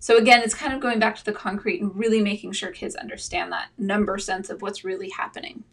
So 0.00 0.16
again, 0.16 0.42
it's 0.42 0.54
kind 0.54 0.72
of 0.72 0.80
going 0.80 0.98
back 0.98 1.16
to 1.16 1.24
the 1.24 1.32
concrete 1.32 1.80
and 1.80 1.94
really 1.96 2.22
making 2.22 2.52
sure 2.52 2.70
kids 2.70 2.94
understand 2.94 3.50
that 3.52 3.68
number 3.76 4.18
sense 4.18 4.48
of 4.48 4.62
what's 4.62 4.84
really 4.84 5.10
happening. 5.10 5.64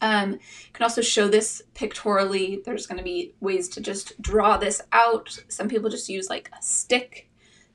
Um, 0.00 0.32
you 0.32 0.38
can 0.72 0.82
also 0.82 1.00
show 1.00 1.28
this 1.28 1.62
pictorially. 1.74 2.62
There's 2.64 2.86
going 2.86 2.98
to 2.98 3.04
be 3.04 3.34
ways 3.40 3.68
to 3.70 3.80
just 3.80 4.20
draw 4.20 4.56
this 4.56 4.82
out. 4.92 5.38
Some 5.48 5.68
people 5.68 5.90
just 5.90 6.08
use 6.08 6.28
like 6.28 6.50
a 6.58 6.62
stick 6.62 7.30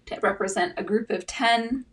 to 0.08 0.20
represent 0.22 0.74
a 0.78 0.84
group 0.84 1.10
of 1.10 1.26
10. 1.26 1.86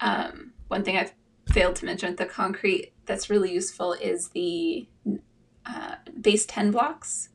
Um, 0.00 0.52
one 0.68 0.82
thing 0.82 0.96
I've 0.96 1.12
failed 1.52 1.76
to 1.76 1.84
mention 1.84 2.10
with 2.10 2.18
the 2.18 2.26
concrete 2.26 2.92
that's 3.06 3.30
really 3.30 3.52
useful 3.52 3.92
is 3.92 4.28
the 4.30 4.88
uh, 5.66 5.96
base 6.20 6.46
10 6.46 6.70
blocks. 6.72 7.28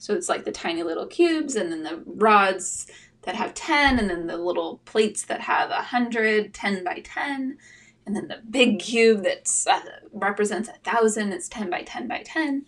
So 0.00 0.14
it's 0.14 0.30
like 0.30 0.44
the 0.44 0.50
tiny 0.50 0.82
little 0.82 1.06
cubes 1.06 1.56
and 1.56 1.70
then 1.70 1.82
the 1.82 2.02
rods 2.06 2.86
that 3.22 3.36
have 3.36 3.52
10 3.52 3.98
and 3.98 4.08
then 4.08 4.26
the 4.26 4.38
little 4.38 4.80
plates 4.86 5.24
that 5.24 5.42
have 5.42 5.68
100 5.68 6.54
10 6.54 6.84
by 6.84 7.02
10 7.04 7.58
and 8.06 8.16
then 8.16 8.28
the 8.28 8.40
big 8.48 8.78
cube 8.78 9.22
that 9.24 9.46
uh, 9.68 9.82
represents 10.12 10.70
a 10.70 10.90
thousand 10.90 11.32
it's 11.32 11.50
10 11.50 11.68
by 11.68 11.82
10 11.82 12.08
by 12.08 12.22
10 12.24 12.64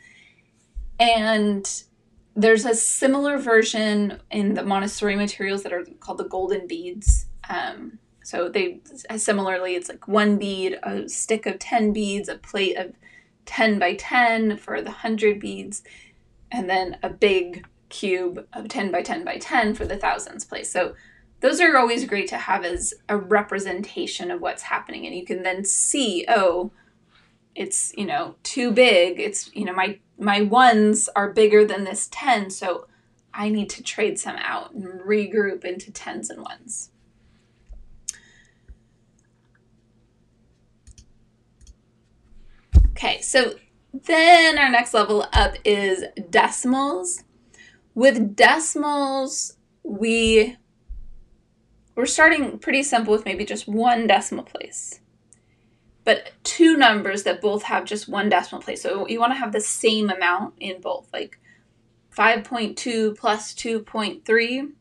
and 1.00 1.84
there's 2.34 2.64
a 2.64 2.74
similar 2.74 3.38
version 3.38 4.20
in 4.30 4.54
the 4.54 4.62
montessori 4.62 5.16
materials 5.16 5.62
that 5.62 5.72
are 5.72 5.84
called 6.00 6.18
the 6.18 6.24
golden 6.24 6.66
beads. 6.66 7.26
Um, 7.48 7.98
so 8.22 8.48
they 8.48 8.80
similarly 9.16 9.74
it's 9.74 9.88
like 9.88 10.06
one 10.06 10.38
bead 10.38 10.78
a 10.84 11.08
stick 11.08 11.44
of 11.44 11.58
10 11.58 11.92
beads 11.92 12.28
a 12.28 12.36
plate 12.36 12.76
of 12.76 12.92
10 13.46 13.80
by 13.80 13.94
10 13.96 14.58
for 14.58 14.80
the 14.80 14.90
100 14.90 15.40
beads 15.40 15.82
and 16.52 16.68
then 16.68 16.98
a 17.02 17.08
big 17.08 17.66
cube 17.88 18.46
of 18.52 18.68
10 18.68 18.90
by 18.92 19.02
10 19.02 19.24
by 19.24 19.38
10 19.38 19.74
for 19.74 19.84
the 19.84 19.96
thousands 19.96 20.44
place. 20.44 20.70
So 20.70 20.94
those 21.40 21.60
are 21.60 21.76
always 21.76 22.04
great 22.04 22.28
to 22.28 22.38
have 22.38 22.64
as 22.64 22.94
a 23.08 23.16
representation 23.16 24.30
of 24.30 24.40
what's 24.40 24.62
happening. 24.62 25.06
And 25.06 25.14
you 25.14 25.24
can 25.24 25.42
then 25.42 25.64
see, 25.64 26.24
oh, 26.28 26.70
it's, 27.54 27.92
you 27.96 28.06
know, 28.06 28.36
too 28.42 28.70
big. 28.70 29.18
It's, 29.18 29.50
you 29.54 29.64
know, 29.64 29.74
my 29.74 29.98
my 30.18 30.42
ones 30.42 31.08
are 31.16 31.32
bigger 31.32 31.64
than 31.64 31.82
this 31.84 32.08
10, 32.12 32.50
so 32.50 32.86
I 33.34 33.48
need 33.48 33.68
to 33.70 33.82
trade 33.82 34.20
some 34.20 34.36
out 34.36 34.72
and 34.72 35.00
regroup 35.00 35.64
into 35.64 35.90
tens 35.90 36.30
and 36.30 36.42
ones. 36.42 36.90
Okay, 42.90 43.20
so 43.20 43.54
then 43.92 44.58
our 44.58 44.70
next 44.70 44.94
level 44.94 45.26
up 45.32 45.56
is 45.64 46.04
decimals. 46.30 47.24
With 47.94 48.34
decimals, 48.34 49.56
we 49.82 50.56
we're 51.94 52.06
starting 52.06 52.58
pretty 52.58 52.82
simple 52.82 53.12
with 53.12 53.26
maybe 53.26 53.44
just 53.44 53.68
one 53.68 54.06
decimal 54.06 54.44
place. 54.44 55.00
But 56.04 56.32
two 56.42 56.76
numbers 56.76 57.22
that 57.24 57.40
both 57.40 57.64
have 57.64 57.84
just 57.84 58.08
one 58.08 58.28
decimal 58.28 58.62
place. 58.62 58.82
So 58.82 59.06
you 59.06 59.20
want 59.20 59.32
to 59.32 59.38
have 59.38 59.52
the 59.52 59.60
same 59.60 60.10
amount 60.10 60.54
in 60.58 60.80
both, 60.80 61.08
like 61.12 61.38
5.2 62.16 63.16
plus 63.16 63.52
2.3. 63.52 64.72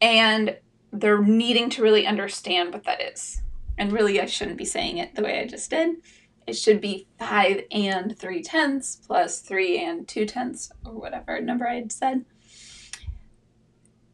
And 0.00 0.56
they're 0.92 1.22
needing 1.22 1.70
to 1.70 1.82
really 1.82 2.06
understand 2.06 2.72
what 2.72 2.84
that 2.84 3.00
is. 3.00 3.40
And 3.78 3.92
really, 3.92 4.20
I 4.20 4.26
shouldn't 4.26 4.58
be 4.58 4.64
saying 4.64 4.98
it 4.98 5.14
the 5.14 5.22
way 5.22 5.40
I 5.40 5.46
just 5.46 5.70
did. 5.70 5.96
It 6.46 6.54
should 6.54 6.80
be 6.80 7.06
5 7.18 7.64
and 7.70 8.18
3 8.18 8.42
tenths 8.42 8.96
plus 9.06 9.40
3 9.40 9.82
and 9.82 10.06
2 10.06 10.26
tenths, 10.26 10.70
or 10.84 10.92
whatever 10.92 11.40
number 11.40 11.66
I 11.66 11.76
had 11.76 11.92
said. 11.92 12.24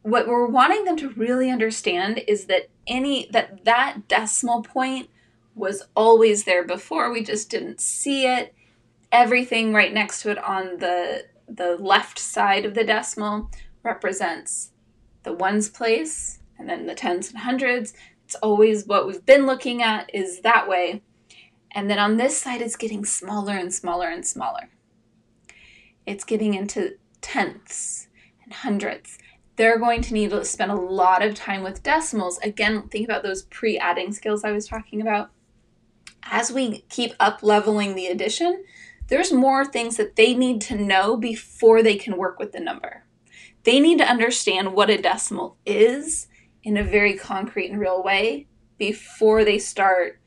What 0.03 0.27
we're 0.27 0.47
wanting 0.47 0.85
them 0.85 0.97
to 0.97 1.09
really 1.09 1.49
understand 1.49 2.23
is 2.27 2.45
that 2.45 2.69
any 2.87 3.29
that 3.31 3.65
that 3.65 4.07
decimal 4.07 4.63
point 4.63 5.09
was 5.53 5.83
always 5.95 6.45
there 6.45 6.63
before 6.63 7.11
we 7.11 7.23
just 7.23 7.49
didn't 7.49 7.79
see 7.79 8.25
it. 8.25 8.55
Everything 9.11 9.73
right 9.73 9.93
next 9.93 10.21
to 10.21 10.31
it 10.31 10.43
on 10.43 10.77
the 10.77 11.25
the 11.47 11.75
left 11.75 12.17
side 12.17 12.65
of 12.65 12.73
the 12.73 12.83
decimal 12.83 13.51
represents 13.83 14.71
the 15.23 15.33
ones 15.33 15.69
place 15.69 16.39
and 16.57 16.69
then 16.69 16.87
the 16.87 16.95
tens 16.95 17.29
and 17.29 17.39
hundreds. 17.39 17.93
It's 18.25 18.35
always 18.35 18.87
what 18.87 19.05
we've 19.05 19.25
been 19.25 19.45
looking 19.45 19.83
at 19.83 20.09
is 20.13 20.41
that 20.41 20.67
way 20.67 21.01
and 21.73 21.89
then 21.89 21.99
on 21.99 22.17
this 22.17 22.39
side 22.39 22.61
it's 22.61 22.75
getting 22.75 23.05
smaller 23.05 23.53
and 23.53 23.73
smaller 23.73 24.09
and 24.09 24.25
smaller 24.25 24.69
it's 26.05 26.23
getting 26.23 26.53
into 26.53 26.95
tenths 27.21 28.07
and 28.43 28.53
hundredths 28.53 29.17
they're 29.61 29.79
going 29.79 30.01
to 30.01 30.13
need 30.13 30.31
to 30.31 30.45
spend 30.45 30.71
a 30.71 30.75
lot 30.75 31.21
of 31.23 31.35
time 31.35 31.61
with 31.61 31.83
decimals. 31.83 32.39
Again, 32.39 32.87
think 32.87 33.05
about 33.05 33.23
those 33.23 33.43
pre 33.43 33.77
adding 33.77 34.11
skills 34.11 34.43
I 34.43 34.51
was 34.51 34.67
talking 34.67 35.01
about. 35.01 35.29
As 36.23 36.51
we 36.51 36.79
keep 36.89 37.13
up 37.19 37.43
leveling 37.43 37.95
the 37.95 38.07
addition, 38.07 38.63
there's 39.07 39.33
more 39.33 39.65
things 39.65 39.97
that 39.97 40.15
they 40.15 40.33
need 40.33 40.61
to 40.61 40.75
know 40.75 41.17
before 41.17 41.83
they 41.83 41.95
can 41.95 42.17
work 42.17 42.39
with 42.39 42.53
the 42.53 42.59
number. 42.59 43.03
They 43.63 43.79
need 43.79 43.97
to 43.99 44.09
understand 44.09 44.73
what 44.73 44.89
a 44.89 45.01
decimal 45.01 45.57
is 45.65 46.27
in 46.63 46.77
a 46.77 46.83
very 46.83 47.15
concrete 47.17 47.69
and 47.69 47.79
real 47.79 48.01
way 48.01 48.47
before 48.77 49.43
they 49.43 49.59
start 49.59 50.20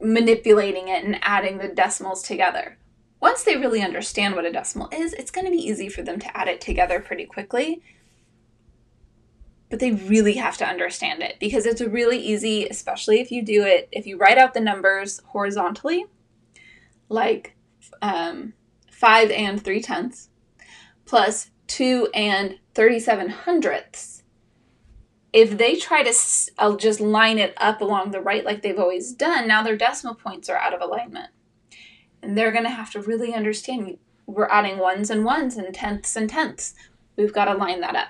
manipulating 0.00 0.88
it 0.88 1.04
and 1.04 1.18
adding 1.22 1.58
the 1.58 1.68
decimals 1.68 2.22
together. 2.22 2.78
Once 3.20 3.42
they 3.42 3.56
really 3.56 3.82
understand 3.82 4.34
what 4.34 4.46
a 4.46 4.52
decimal 4.52 4.88
is, 4.92 5.12
it's 5.12 5.30
going 5.30 5.44
to 5.44 5.50
be 5.50 5.58
easy 5.58 5.88
for 5.88 6.02
them 6.02 6.18
to 6.18 6.36
add 6.36 6.48
it 6.48 6.60
together 6.60 7.00
pretty 7.00 7.26
quickly. 7.26 7.82
But 9.68 9.78
they 9.78 9.92
really 9.92 10.34
have 10.34 10.56
to 10.58 10.66
understand 10.66 11.22
it 11.22 11.36
because 11.38 11.66
it's 11.66 11.80
really 11.80 12.18
easy, 12.18 12.66
especially 12.66 13.20
if 13.20 13.30
you 13.30 13.44
do 13.44 13.62
it, 13.62 13.88
if 13.92 14.06
you 14.06 14.16
write 14.16 14.38
out 14.38 14.54
the 14.54 14.60
numbers 14.60 15.20
horizontally, 15.26 16.06
like 17.08 17.54
um, 18.02 18.54
5 18.90 19.30
and 19.30 19.62
3 19.62 19.82
tenths, 19.82 20.30
plus 21.04 21.50
2 21.68 22.08
and 22.14 22.58
37 22.74 23.28
hundredths. 23.28 24.19
If 25.32 25.58
they 25.58 25.76
try 25.76 26.02
to 26.02 26.12
I'll 26.58 26.72
uh, 26.72 26.76
just 26.76 27.00
line 27.00 27.38
it 27.38 27.54
up 27.56 27.80
along 27.80 28.10
the 28.10 28.20
right 28.20 28.44
like 28.44 28.62
they've 28.62 28.78
always 28.78 29.12
done, 29.12 29.46
now 29.46 29.62
their 29.62 29.76
decimal 29.76 30.14
points 30.14 30.48
are 30.48 30.56
out 30.56 30.74
of 30.74 30.80
alignment 30.80 31.30
and 32.22 32.36
they're 32.36 32.52
going 32.52 32.64
to 32.64 32.70
have 32.70 32.90
to 32.92 33.00
really 33.00 33.34
understand 33.34 33.98
we're 34.26 34.48
adding 34.48 34.78
ones 34.78 35.10
and 35.10 35.24
ones 35.24 35.56
and 35.56 35.74
tenths 35.74 36.14
and 36.16 36.30
tenths. 36.30 36.74
We've 37.16 37.32
got 37.32 37.46
to 37.46 37.54
line 37.54 37.80
that 37.80 37.96
up. 37.96 38.08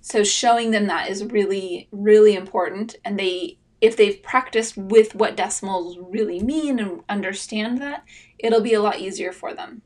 So 0.00 0.22
showing 0.22 0.70
them 0.70 0.86
that 0.86 1.08
is 1.08 1.24
really, 1.24 1.88
really 1.90 2.34
important. 2.34 2.96
And 3.04 3.18
they, 3.18 3.58
if 3.80 3.96
they've 3.96 4.22
practiced 4.22 4.76
with 4.76 5.14
what 5.14 5.36
decimals 5.36 5.98
really 5.98 6.40
mean 6.40 6.78
and 6.78 7.02
understand 7.08 7.80
that, 7.80 8.04
it'll 8.38 8.60
be 8.60 8.74
a 8.74 8.82
lot 8.82 8.98
easier 8.98 9.32
for 9.32 9.54
them. 9.54 9.82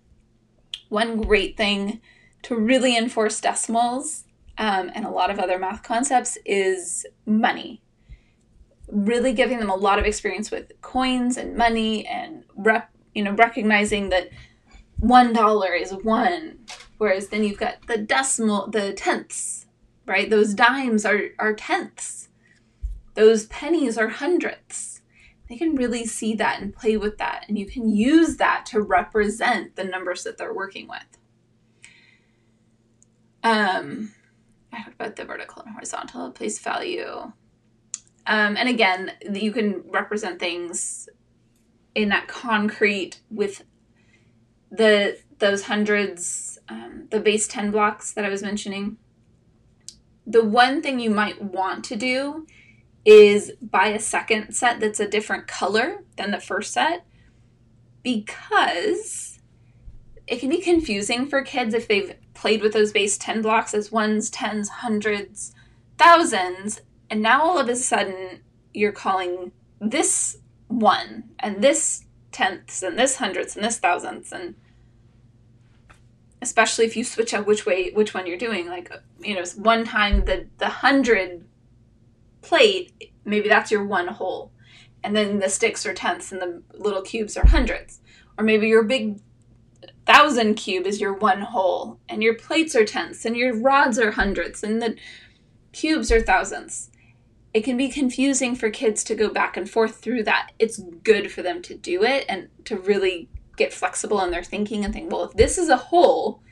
One 0.88 1.20
great 1.20 1.56
thing 1.56 2.00
to 2.42 2.56
really 2.56 2.96
enforce 2.96 3.40
decimals 3.40 4.21
um, 4.58 4.90
and 4.94 5.04
a 5.04 5.10
lot 5.10 5.30
of 5.30 5.38
other 5.38 5.58
math 5.58 5.82
concepts 5.82 6.38
is 6.44 7.06
money. 7.26 7.82
Really 8.88 9.32
giving 9.32 9.58
them 9.58 9.70
a 9.70 9.76
lot 9.76 9.98
of 9.98 10.04
experience 10.04 10.50
with 10.50 10.72
coins 10.82 11.36
and 11.36 11.56
money 11.56 12.06
and 12.06 12.44
rep 12.56 12.92
you 13.14 13.22
know, 13.22 13.32
recognizing 13.32 14.08
that 14.10 14.30
one 14.98 15.32
dollar 15.32 15.74
is 15.74 15.92
one, 15.92 16.58
whereas 16.98 17.28
then 17.28 17.44
you've 17.44 17.58
got 17.58 17.86
the 17.86 17.98
decimal, 17.98 18.68
the 18.68 18.92
tenths, 18.92 19.66
right? 20.06 20.30
Those 20.30 20.54
dimes 20.54 21.04
are, 21.04 21.30
are 21.38 21.54
tenths. 21.54 22.28
Those 23.14 23.46
pennies 23.46 23.98
are 23.98 24.08
hundredths. 24.08 25.02
They 25.48 25.56
can 25.56 25.74
really 25.74 26.06
see 26.06 26.34
that 26.36 26.62
and 26.62 26.74
play 26.74 26.96
with 26.96 27.18
that, 27.18 27.44
and 27.48 27.58
you 27.58 27.66
can 27.66 27.94
use 27.94 28.36
that 28.36 28.64
to 28.66 28.80
represent 28.80 29.76
the 29.76 29.84
numbers 29.84 30.24
that 30.24 30.38
they're 30.38 30.54
working 30.54 30.88
with. 30.88 31.18
Um, 33.42 34.12
I 34.72 35.08
the 35.16 35.24
vertical 35.24 35.62
and 35.62 35.72
horizontal 35.72 36.30
place 36.30 36.58
value. 36.58 37.32
Um, 38.26 38.56
and 38.56 38.68
again, 38.68 39.12
you 39.32 39.52
can 39.52 39.82
represent 39.88 40.38
things 40.38 41.08
in 41.94 42.08
that 42.08 42.28
concrete 42.28 43.20
with 43.30 43.64
the 44.70 45.18
those 45.38 45.64
hundreds, 45.64 46.58
um, 46.68 47.08
the 47.10 47.18
base 47.18 47.48
10 47.48 47.72
blocks 47.72 48.12
that 48.12 48.24
I 48.24 48.28
was 48.28 48.42
mentioning. 48.42 48.96
The 50.24 50.44
one 50.44 50.80
thing 50.80 51.00
you 51.00 51.10
might 51.10 51.42
want 51.42 51.84
to 51.86 51.96
do 51.96 52.46
is 53.04 53.52
buy 53.60 53.88
a 53.88 53.98
second 53.98 54.54
set 54.54 54.78
that's 54.78 55.00
a 55.00 55.08
different 55.08 55.48
color 55.48 56.04
than 56.16 56.30
the 56.30 56.38
first 56.38 56.72
set 56.72 57.04
because 58.04 59.40
it 60.32 60.40
can 60.40 60.48
be 60.48 60.62
confusing 60.62 61.26
for 61.26 61.42
kids 61.42 61.74
if 61.74 61.86
they've 61.86 62.14
played 62.32 62.62
with 62.62 62.72
those 62.72 62.90
base 62.90 63.18
10 63.18 63.42
blocks 63.42 63.74
as 63.74 63.92
ones, 63.92 64.30
tens, 64.30 64.70
hundreds, 64.70 65.52
thousands, 65.98 66.80
and 67.10 67.20
now 67.20 67.42
all 67.42 67.58
of 67.58 67.68
a 67.68 67.76
sudden 67.76 68.40
you're 68.72 68.92
calling 68.92 69.52
this 69.78 70.38
one 70.68 71.24
and 71.38 71.62
this 71.62 72.06
tenths 72.30 72.82
and 72.82 72.98
this 72.98 73.16
hundredths 73.16 73.56
and 73.56 73.62
this 73.62 73.78
thousandths 73.78 74.32
and 74.32 74.54
especially 76.40 76.86
if 76.86 76.96
you 76.96 77.04
switch 77.04 77.34
up 77.34 77.46
which 77.46 77.66
way 77.66 77.90
which 77.90 78.14
one 78.14 78.26
you're 78.26 78.38
doing 78.38 78.66
like 78.66 78.90
you 79.20 79.34
know 79.34 79.44
one 79.56 79.84
time 79.84 80.24
the 80.24 80.46
the 80.56 80.68
hundred 80.68 81.44
plate 82.40 83.12
maybe 83.26 83.50
that's 83.50 83.70
your 83.70 83.84
one 83.84 84.08
whole 84.08 84.50
and 85.04 85.14
then 85.14 85.40
the 85.40 85.50
sticks 85.50 85.84
are 85.84 85.92
tenths 85.92 86.32
and 86.32 86.40
the 86.40 86.62
little 86.72 87.02
cubes 87.02 87.36
are 87.36 87.46
hundredths 87.48 88.00
or 88.38 88.44
maybe 88.44 88.66
your 88.66 88.82
big 88.82 89.20
thousand 90.06 90.54
cube 90.54 90.86
is 90.86 91.00
your 91.00 91.14
one 91.14 91.40
whole 91.40 91.98
and 92.08 92.22
your 92.22 92.34
plates 92.34 92.74
are 92.74 92.84
tenths 92.84 93.24
and 93.24 93.36
your 93.36 93.54
rods 93.54 93.98
are 93.98 94.12
hundredths 94.12 94.62
and 94.62 94.82
the 94.82 94.96
cubes 95.72 96.10
are 96.10 96.20
thousandths 96.20 96.90
it 97.54 97.64
can 97.64 97.76
be 97.76 97.88
confusing 97.88 98.54
for 98.54 98.70
kids 98.70 99.04
to 99.04 99.14
go 99.14 99.28
back 99.28 99.56
and 99.56 99.68
forth 99.68 99.96
through 99.96 100.22
that. 100.24 100.52
It's 100.58 100.78
good 101.04 101.30
for 101.30 101.42
them 101.42 101.60
to 101.62 101.76
do 101.76 102.02
it 102.02 102.24
and 102.28 102.48
to 102.64 102.78
really 102.78 103.28
get 103.56 103.74
flexible 103.74 104.22
in 104.22 104.30
their 104.30 104.42
thinking 104.42 104.84
and 104.84 104.94
think, 104.94 105.12
well, 105.12 105.24
if 105.24 105.34
this 105.34 105.58
is 105.58 105.68
a 105.68 105.76
whole, 105.76 106.42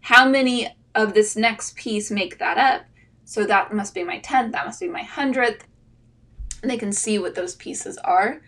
how 0.00 0.28
many 0.28 0.76
of 0.94 1.14
this 1.14 1.36
next 1.36 1.76
piece 1.76 2.10
make 2.10 2.38
that 2.38 2.58
up? 2.58 2.86
So 3.24 3.44
that 3.44 3.72
must 3.72 3.94
be 3.94 4.02
my 4.02 4.18
10th, 4.18 4.52
that 4.52 4.66
must 4.66 4.80
be 4.80 4.88
my 4.88 5.02
100th. 5.02 5.60
And 6.62 6.70
they 6.70 6.78
can 6.78 6.92
see 6.92 7.20
what 7.20 7.36
those 7.36 7.54
pieces 7.54 7.96
are. 7.98 8.40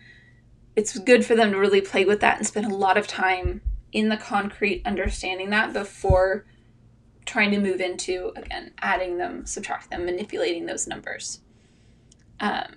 It's 0.75 0.97
good 0.99 1.25
for 1.25 1.35
them 1.35 1.51
to 1.51 1.57
really 1.57 1.81
play 1.81 2.03
with 2.03 2.19
that 2.19 2.37
and 2.37 2.47
spend 2.47 2.69
a 2.69 2.75
lot 2.75 2.97
of 2.97 3.07
time 3.07 3.61
in 3.91 4.09
the 4.09 4.17
concrete 4.17 4.81
understanding 4.85 5.49
that 5.49 5.73
before 5.73 6.45
trying 7.25 7.51
to 7.51 7.59
move 7.59 7.79
into, 7.79 8.31
again, 8.35 8.71
adding 8.79 9.17
them, 9.17 9.45
subtracting 9.45 9.89
them, 9.97 10.05
manipulating 10.05 10.65
those 10.65 10.87
numbers. 10.87 11.41
Um, 12.39 12.75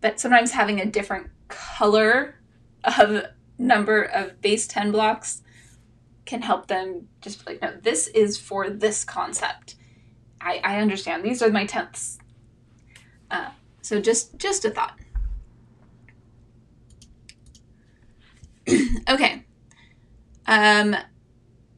but 0.00 0.18
sometimes 0.18 0.52
having 0.52 0.80
a 0.80 0.86
different 0.86 1.28
color 1.48 2.36
of 2.84 3.26
number 3.58 4.02
of 4.02 4.40
base 4.40 4.66
10 4.66 4.92
blocks 4.92 5.42
can 6.24 6.42
help 6.42 6.66
them 6.66 7.08
just 7.20 7.44
be 7.44 7.52
like, 7.52 7.62
no, 7.62 7.72
this 7.82 8.08
is 8.08 8.36
for 8.36 8.68
this 8.68 9.04
concept. 9.04 9.76
I, 10.40 10.60
I 10.62 10.80
understand. 10.80 11.24
These 11.24 11.42
are 11.42 11.50
my 11.50 11.64
tenths. 11.64 12.18
Uh, 13.30 13.50
so 13.82 14.00
just 14.00 14.36
just 14.36 14.64
a 14.64 14.70
thought. 14.70 14.98
okay. 19.08 19.45
Um, 20.46 20.96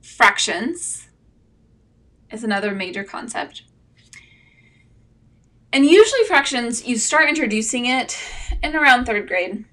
fractions 0.02 1.08
is 2.30 2.44
another 2.44 2.74
major 2.74 3.04
concept. 3.04 3.62
And 5.72 5.84
usually 5.84 6.24
fractions, 6.26 6.86
you 6.86 6.96
start 6.96 7.28
introducing 7.28 7.86
it 7.86 8.18
in 8.62 8.74
around 8.74 9.04
third 9.04 9.28
grade. 9.28 9.64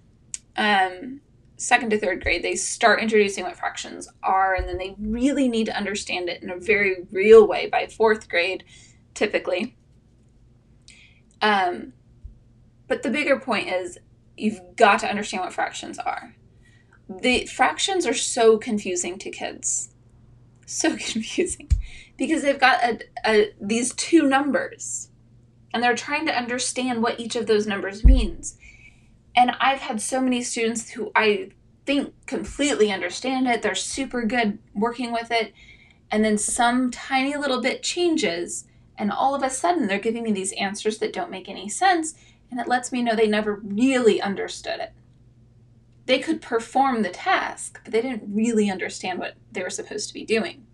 Um, 0.57 1.21
second 1.57 1.89
to 1.91 1.99
third 1.99 2.21
grade, 2.21 2.43
they 2.43 2.55
start 2.55 3.01
introducing 3.01 3.43
what 3.43 3.57
fractions 3.57 4.09
are, 4.23 4.55
and 4.55 4.67
then 4.67 4.77
they 4.77 4.95
really 4.99 5.47
need 5.47 5.65
to 5.65 5.75
understand 5.75 6.27
it 6.29 6.43
in 6.43 6.49
a 6.49 6.57
very 6.57 7.07
real 7.11 7.47
way 7.47 7.67
by 7.69 7.87
fourth 7.87 8.27
grade, 8.27 8.65
typically. 9.13 9.77
Um, 11.41 11.93
but 12.87 13.03
the 13.03 13.09
bigger 13.09 13.39
point 13.39 13.69
is 13.69 13.97
you've 14.37 14.59
got 14.75 14.99
to 14.99 15.09
understand 15.09 15.43
what 15.43 15.53
fractions 15.53 15.97
are. 15.97 16.35
The 17.09 17.45
fractions 17.45 18.05
are 18.05 18.13
so 18.13 18.57
confusing 18.57 19.17
to 19.19 19.29
kids. 19.29 19.89
So 20.65 20.89
confusing 20.97 21.69
because 22.17 22.41
they've 22.43 22.59
got 22.59 22.83
a, 22.83 22.99
a, 23.25 23.53
these 23.59 23.93
two 23.93 24.23
numbers 24.23 25.09
and 25.73 25.83
they're 25.83 25.95
trying 25.95 26.25
to 26.25 26.35
understand 26.37 27.03
what 27.03 27.19
each 27.19 27.35
of 27.35 27.47
those 27.47 27.67
numbers 27.67 28.03
means. 28.03 28.57
And 29.35 29.51
I've 29.59 29.81
had 29.81 30.01
so 30.01 30.21
many 30.21 30.41
students 30.41 30.91
who 30.91 31.11
I 31.13 31.51
think 31.85 32.13
completely 32.25 32.91
understand 32.91 33.47
it, 33.47 33.61
they're 33.61 33.75
super 33.75 34.23
good 34.23 34.57
working 34.73 35.11
with 35.11 35.31
it, 35.31 35.53
and 36.09 36.23
then 36.23 36.37
some 36.37 36.91
tiny 36.91 37.35
little 37.35 37.61
bit 37.61 37.83
changes, 37.83 38.65
and 38.97 39.11
all 39.11 39.35
of 39.35 39.43
a 39.43 39.49
sudden 39.49 39.87
they're 39.87 39.99
giving 39.99 40.23
me 40.23 40.31
these 40.31 40.53
answers 40.53 40.97
that 40.99 41.11
don't 41.11 41.29
make 41.29 41.49
any 41.49 41.67
sense, 41.67 42.15
and 42.49 42.59
it 42.59 42.69
lets 42.69 42.93
me 42.93 43.01
know 43.01 43.13
they 43.15 43.27
never 43.27 43.55
really 43.55 44.21
understood 44.21 44.79
it. 44.79 44.93
They 46.05 46.19
could 46.19 46.41
perform 46.41 47.01
the 47.01 47.09
task, 47.09 47.81
but 47.83 47.91
they 47.91 48.01
didn't 48.01 48.23
really 48.33 48.69
understand 48.69 49.19
what 49.19 49.35
they 49.51 49.63
were 49.63 49.69
supposed 49.69 50.07
to 50.07 50.13
be 50.13 50.23
doing. 50.23 50.65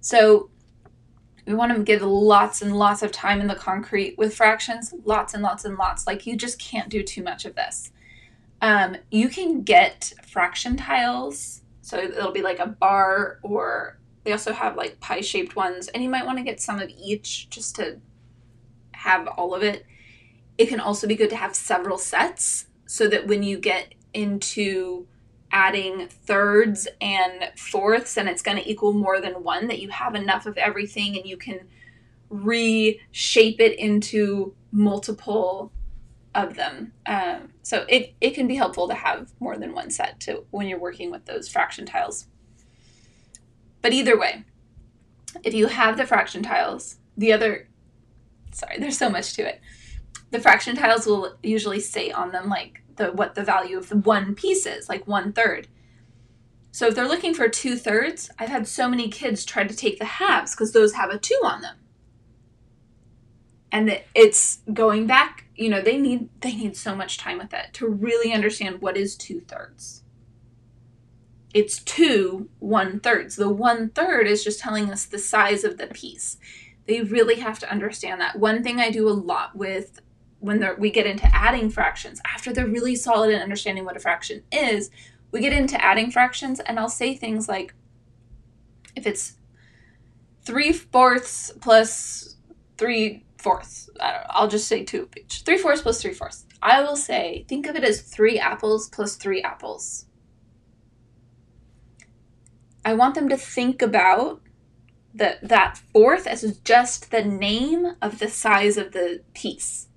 So 0.00 0.50
we 1.46 1.54
want 1.54 1.74
to 1.74 1.82
give 1.82 2.02
lots 2.02 2.62
and 2.62 2.76
lots 2.76 3.02
of 3.02 3.12
time 3.12 3.40
in 3.40 3.46
the 3.46 3.54
concrete 3.54 4.16
with 4.16 4.34
fractions, 4.34 4.94
lots 5.04 5.34
and 5.34 5.42
lots 5.42 5.64
and 5.64 5.76
lots. 5.76 6.06
Like 6.06 6.26
you 6.26 6.36
just 6.36 6.58
can't 6.58 6.88
do 6.88 7.02
too 7.02 7.22
much 7.22 7.44
of 7.44 7.54
this. 7.54 7.92
Um, 8.62 8.96
you 9.10 9.28
can 9.28 9.62
get 9.62 10.14
fraction 10.26 10.76
tiles. 10.76 11.60
So 11.82 11.98
it'll 11.98 12.32
be 12.32 12.40
like 12.40 12.60
a 12.60 12.66
bar 12.66 13.40
or 13.42 13.98
they 14.24 14.32
also 14.32 14.54
have 14.54 14.76
like 14.76 15.00
pie 15.00 15.20
shaped 15.20 15.54
ones. 15.54 15.88
And 15.88 16.02
you 16.02 16.08
might 16.08 16.24
want 16.24 16.38
to 16.38 16.44
get 16.44 16.60
some 16.60 16.78
of 16.80 16.88
each 16.88 17.50
just 17.50 17.76
to 17.76 17.98
have 18.92 19.26
all 19.28 19.54
of 19.54 19.62
it. 19.62 19.84
It 20.56 20.66
can 20.66 20.80
also 20.80 21.06
be 21.06 21.14
good 21.14 21.30
to 21.30 21.36
have 21.36 21.54
several 21.54 21.98
sets 21.98 22.66
so 22.86 23.06
that 23.08 23.26
when 23.26 23.42
you 23.42 23.58
get 23.58 23.94
into 24.14 25.06
adding 25.50 26.08
thirds 26.08 26.88
and 27.00 27.50
fourths 27.56 28.16
and 28.16 28.28
it's 28.28 28.42
going 28.42 28.56
to 28.56 28.68
equal 28.68 28.92
more 28.92 29.20
than 29.20 29.44
one 29.44 29.68
that 29.68 29.80
you 29.80 29.88
have 29.88 30.14
enough 30.14 30.46
of 30.46 30.58
everything 30.58 31.16
and 31.16 31.26
you 31.26 31.36
can 31.36 31.60
reshape 32.28 33.60
it 33.60 33.78
into 33.78 34.54
multiple 34.72 35.70
of 36.34 36.56
them. 36.56 36.92
Um, 37.06 37.52
so 37.62 37.84
it, 37.88 38.14
it 38.20 38.30
can 38.30 38.48
be 38.48 38.56
helpful 38.56 38.88
to 38.88 38.94
have 38.94 39.32
more 39.38 39.56
than 39.56 39.74
one 39.74 39.90
set 39.90 40.18
to 40.20 40.44
when 40.50 40.66
you're 40.66 40.80
working 40.80 41.12
with 41.12 41.26
those 41.26 41.48
fraction 41.48 41.86
tiles. 41.86 42.26
But 43.80 43.92
either 43.92 44.18
way 44.18 44.44
if 45.42 45.54
you 45.54 45.66
have 45.66 45.96
the 45.96 46.06
fraction 46.06 46.42
tiles 46.42 46.96
the 47.16 47.32
other 47.32 47.68
sorry 48.52 48.78
there's 48.78 48.98
so 48.98 49.10
much 49.10 49.34
to 49.34 49.46
it. 49.46 49.60
The 50.30 50.40
fraction 50.40 50.76
tiles 50.76 51.06
will 51.06 51.36
usually 51.42 51.80
say 51.80 52.10
on 52.10 52.32
them 52.32 52.48
like 52.48 52.82
the 52.96 53.12
what 53.12 53.34
the 53.34 53.42
value 53.42 53.78
of 53.78 53.88
the 53.88 53.96
one 53.96 54.34
piece 54.34 54.66
is, 54.66 54.88
like 54.88 55.06
one 55.06 55.32
third. 55.32 55.68
So 56.70 56.88
if 56.88 56.96
they're 56.96 57.06
looking 57.06 57.34
for 57.34 57.48
two 57.48 57.76
thirds, 57.76 58.30
I've 58.38 58.48
had 58.48 58.66
so 58.66 58.88
many 58.88 59.08
kids 59.08 59.44
try 59.44 59.64
to 59.64 59.76
take 59.76 59.98
the 59.98 60.04
halves 60.04 60.54
because 60.54 60.72
those 60.72 60.94
have 60.94 61.10
a 61.10 61.18
two 61.18 61.40
on 61.44 61.62
them. 61.62 61.76
And 63.70 64.02
it's 64.14 64.58
going 64.72 65.06
back, 65.06 65.44
you 65.54 65.68
know, 65.68 65.80
they 65.80 65.96
need 65.96 66.28
they 66.40 66.54
need 66.54 66.76
so 66.76 66.96
much 66.96 67.18
time 67.18 67.38
with 67.38 67.54
it 67.54 67.72
to 67.74 67.86
really 67.88 68.32
understand 68.32 68.80
what 68.80 68.96
is 68.96 69.16
two 69.16 69.40
thirds. 69.40 70.02
It's 71.52 71.78
two 71.78 72.48
one 72.58 72.98
thirds. 72.98 73.36
The 73.36 73.48
one 73.48 73.90
third 73.90 74.26
is 74.26 74.42
just 74.42 74.58
telling 74.58 74.90
us 74.90 75.04
the 75.04 75.18
size 75.18 75.62
of 75.62 75.78
the 75.78 75.86
piece. 75.86 76.38
They 76.86 77.02
really 77.02 77.36
have 77.36 77.60
to 77.60 77.70
understand 77.70 78.20
that. 78.20 78.38
One 78.38 78.62
thing 78.64 78.80
I 78.80 78.90
do 78.90 79.08
a 79.08 79.10
lot 79.10 79.54
with 79.56 80.00
when 80.44 80.62
we 80.78 80.90
get 80.90 81.06
into 81.06 81.26
adding 81.34 81.70
fractions, 81.70 82.20
after 82.26 82.52
they're 82.52 82.66
really 82.66 82.94
solid 82.94 83.30
in 83.30 83.40
understanding 83.40 83.86
what 83.86 83.96
a 83.96 84.00
fraction 84.00 84.42
is, 84.52 84.90
we 85.30 85.40
get 85.40 85.54
into 85.54 85.82
adding 85.82 86.10
fractions, 86.10 86.60
and 86.60 86.78
I'll 86.78 86.90
say 86.90 87.14
things 87.14 87.48
like, 87.48 87.74
if 88.94 89.06
it's 89.06 89.36
three 90.42 90.70
fourths 90.70 91.50
plus 91.62 92.36
three 92.76 93.24
fourths, 93.38 93.88
I 93.98 94.12
don't 94.12 94.20
know, 94.20 94.26
I'll 94.30 94.48
just 94.48 94.68
say 94.68 94.84
two 94.84 95.04
of 95.04 95.16
each. 95.16 95.44
Three 95.46 95.56
fourths 95.56 95.80
plus 95.80 96.02
three 96.02 96.12
fourths. 96.12 96.44
I 96.60 96.82
will 96.82 96.96
say, 96.96 97.46
think 97.48 97.66
of 97.66 97.74
it 97.74 97.82
as 97.82 98.02
three 98.02 98.38
apples 98.38 98.90
plus 98.90 99.16
three 99.16 99.40
apples. 99.40 100.04
I 102.84 102.92
want 102.92 103.14
them 103.14 103.30
to 103.30 103.36
think 103.38 103.80
about 103.80 104.42
the, 105.14 105.38
that 105.42 105.78
fourth 105.94 106.26
as 106.26 106.58
just 106.58 107.10
the 107.10 107.24
name 107.24 107.96
of 108.02 108.18
the 108.18 108.28
size 108.28 108.76
of 108.76 108.92
the 108.92 109.22
piece. 109.32 109.88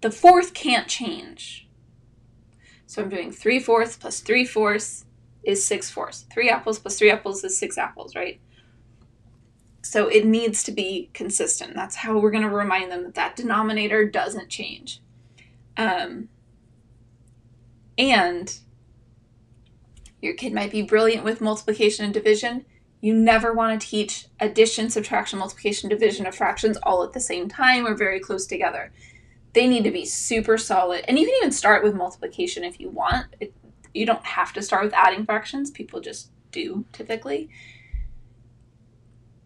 The 0.00 0.10
fourth 0.10 0.54
can't 0.54 0.88
change. 0.88 1.68
So 2.86 3.02
I'm 3.02 3.08
doing 3.08 3.32
3 3.32 3.58
fourths 3.60 3.96
plus 3.96 4.20
3 4.20 4.44
fourths 4.44 5.04
is 5.42 5.66
6 5.66 5.90
fourths. 5.90 6.26
3 6.32 6.50
apples 6.50 6.78
plus 6.78 6.98
3 6.98 7.10
apples 7.10 7.44
is 7.44 7.58
6 7.58 7.78
apples, 7.78 8.14
right? 8.14 8.40
So 9.82 10.08
it 10.08 10.26
needs 10.26 10.62
to 10.64 10.72
be 10.72 11.10
consistent. 11.14 11.74
That's 11.74 11.96
how 11.96 12.18
we're 12.18 12.30
going 12.30 12.42
to 12.42 12.50
remind 12.50 12.90
them 12.90 13.04
that 13.04 13.14
that 13.14 13.36
denominator 13.36 14.04
doesn't 14.04 14.48
change. 14.48 15.00
Um, 15.76 16.28
and 17.96 18.58
your 20.20 20.34
kid 20.34 20.52
might 20.52 20.72
be 20.72 20.82
brilliant 20.82 21.24
with 21.24 21.40
multiplication 21.40 22.04
and 22.04 22.12
division. 22.12 22.64
You 23.00 23.14
never 23.14 23.52
want 23.52 23.80
to 23.80 23.86
teach 23.86 24.26
addition, 24.40 24.90
subtraction, 24.90 25.38
multiplication, 25.38 25.88
division 25.88 26.26
of 26.26 26.34
fractions 26.34 26.76
all 26.82 27.04
at 27.04 27.12
the 27.12 27.20
same 27.20 27.48
time 27.48 27.86
or 27.86 27.94
very 27.94 28.18
close 28.18 28.46
together 28.46 28.92
they 29.56 29.66
need 29.66 29.84
to 29.84 29.90
be 29.90 30.04
super 30.04 30.58
solid. 30.58 31.02
And 31.08 31.18
you 31.18 31.24
can 31.24 31.34
even 31.38 31.50
start 31.50 31.82
with 31.82 31.94
multiplication 31.94 32.62
if 32.62 32.78
you 32.78 32.90
want. 32.90 33.24
It, 33.40 33.54
you 33.94 34.04
don't 34.04 34.24
have 34.24 34.52
to 34.52 34.60
start 34.60 34.84
with 34.84 34.92
adding 34.92 35.24
fractions. 35.24 35.70
People 35.70 36.00
just 36.02 36.30
do 36.52 36.84
typically. 36.92 37.48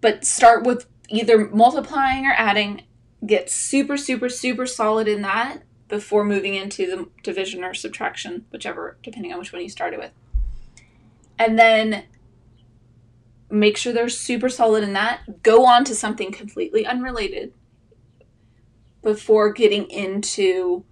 But 0.00 0.24
start 0.24 0.66
with 0.66 0.88
either 1.08 1.48
multiplying 1.50 2.26
or 2.26 2.32
adding. 2.36 2.82
Get 3.24 3.48
super, 3.50 3.96
super, 3.96 4.28
super 4.28 4.66
solid 4.66 5.06
in 5.06 5.22
that 5.22 5.62
before 5.86 6.24
moving 6.24 6.54
into 6.54 6.86
the 6.86 7.08
division 7.22 7.62
or 7.62 7.72
subtraction, 7.72 8.46
whichever, 8.50 8.96
depending 9.04 9.32
on 9.32 9.38
which 9.38 9.52
one 9.52 9.62
you 9.62 9.68
started 9.68 10.00
with. 10.00 10.10
And 11.38 11.56
then 11.56 12.02
make 13.48 13.76
sure 13.76 13.92
they're 13.92 14.08
super 14.08 14.48
solid 14.48 14.82
in 14.82 14.92
that. 14.94 15.44
Go 15.44 15.66
on 15.66 15.84
to 15.84 15.94
something 15.94 16.32
completely 16.32 16.84
unrelated 16.84 17.52
before 19.02 19.52
getting 19.52 19.90
into 19.90 20.84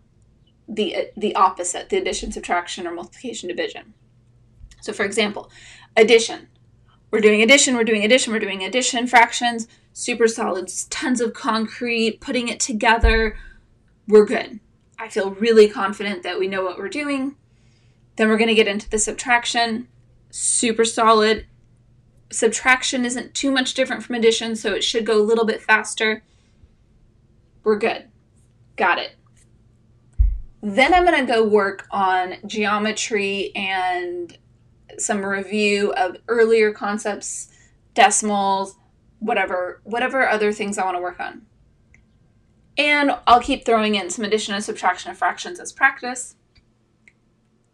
the 0.68 0.94
uh, 0.94 1.02
the 1.16 1.34
opposite, 1.34 1.88
the 1.88 1.96
addition, 1.96 2.32
subtraction, 2.32 2.86
or 2.86 2.92
multiplication, 2.92 3.48
division. 3.48 3.94
So, 4.80 4.92
for 4.92 5.04
example, 5.04 5.50
addition. 5.96 6.48
We're 7.10 7.20
doing 7.20 7.42
addition, 7.42 7.74
we're 7.74 7.84
doing 7.84 8.04
addition, 8.04 8.34
we're 8.34 8.38
doing 8.38 8.62
addition, 8.62 9.06
fractions, 9.06 9.66
super 9.94 10.28
solid, 10.28 10.70
tons 10.90 11.22
of 11.22 11.32
concrete, 11.32 12.20
putting 12.20 12.48
it 12.48 12.60
together. 12.60 13.36
We're 14.06 14.26
good. 14.26 14.60
I 14.98 15.08
feel 15.08 15.30
really 15.30 15.68
confident 15.68 16.22
that 16.22 16.38
we 16.38 16.48
know 16.48 16.62
what 16.62 16.78
we're 16.78 16.88
doing. 16.90 17.36
Then 18.16 18.28
we're 18.28 18.36
going 18.36 18.48
to 18.48 18.54
get 18.54 18.68
into 18.68 18.90
the 18.90 18.98
subtraction, 18.98 19.88
super 20.30 20.84
solid. 20.84 21.46
Subtraction 22.30 23.06
isn't 23.06 23.34
too 23.34 23.50
much 23.50 23.72
different 23.72 24.02
from 24.02 24.16
addition, 24.16 24.54
so 24.54 24.74
it 24.74 24.84
should 24.84 25.06
go 25.06 25.18
a 25.18 25.24
little 25.24 25.46
bit 25.46 25.62
faster. 25.62 26.22
We're 27.68 27.76
good. 27.76 28.04
Got 28.76 28.98
it. 28.98 29.14
Then 30.62 30.94
I'm 30.94 31.04
going 31.04 31.26
to 31.26 31.30
go 31.30 31.44
work 31.44 31.86
on 31.90 32.36
geometry 32.46 33.52
and 33.54 34.34
some 34.96 35.22
review 35.22 35.92
of 35.92 36.16
earlier 36.28 36.72
concepts, 36.72 37.50
decimals, 37.92 38.74
whatever, 39.18 39.82
whatever 39.84 40.26
other 40.26 40.50
things 40.50 40.78
I 40.78 40.84
want 40.86 40.96
to 40.96 41.02
work 41.02 41.20
on. 41.20 41.42
And 42.78 43.10
I'll 43.26 43.42
keep 43.42 43.66
throwing 43.66 43.96
in 43.96 44.08
some 44.08 44.24
addition 44.24 44.54
and 44.54 44.64
subtraction 44.64 45.10
of 45.10 45.18
fractions 45.18 45.60
as 45.60 45.70
practice. 45.70 46.36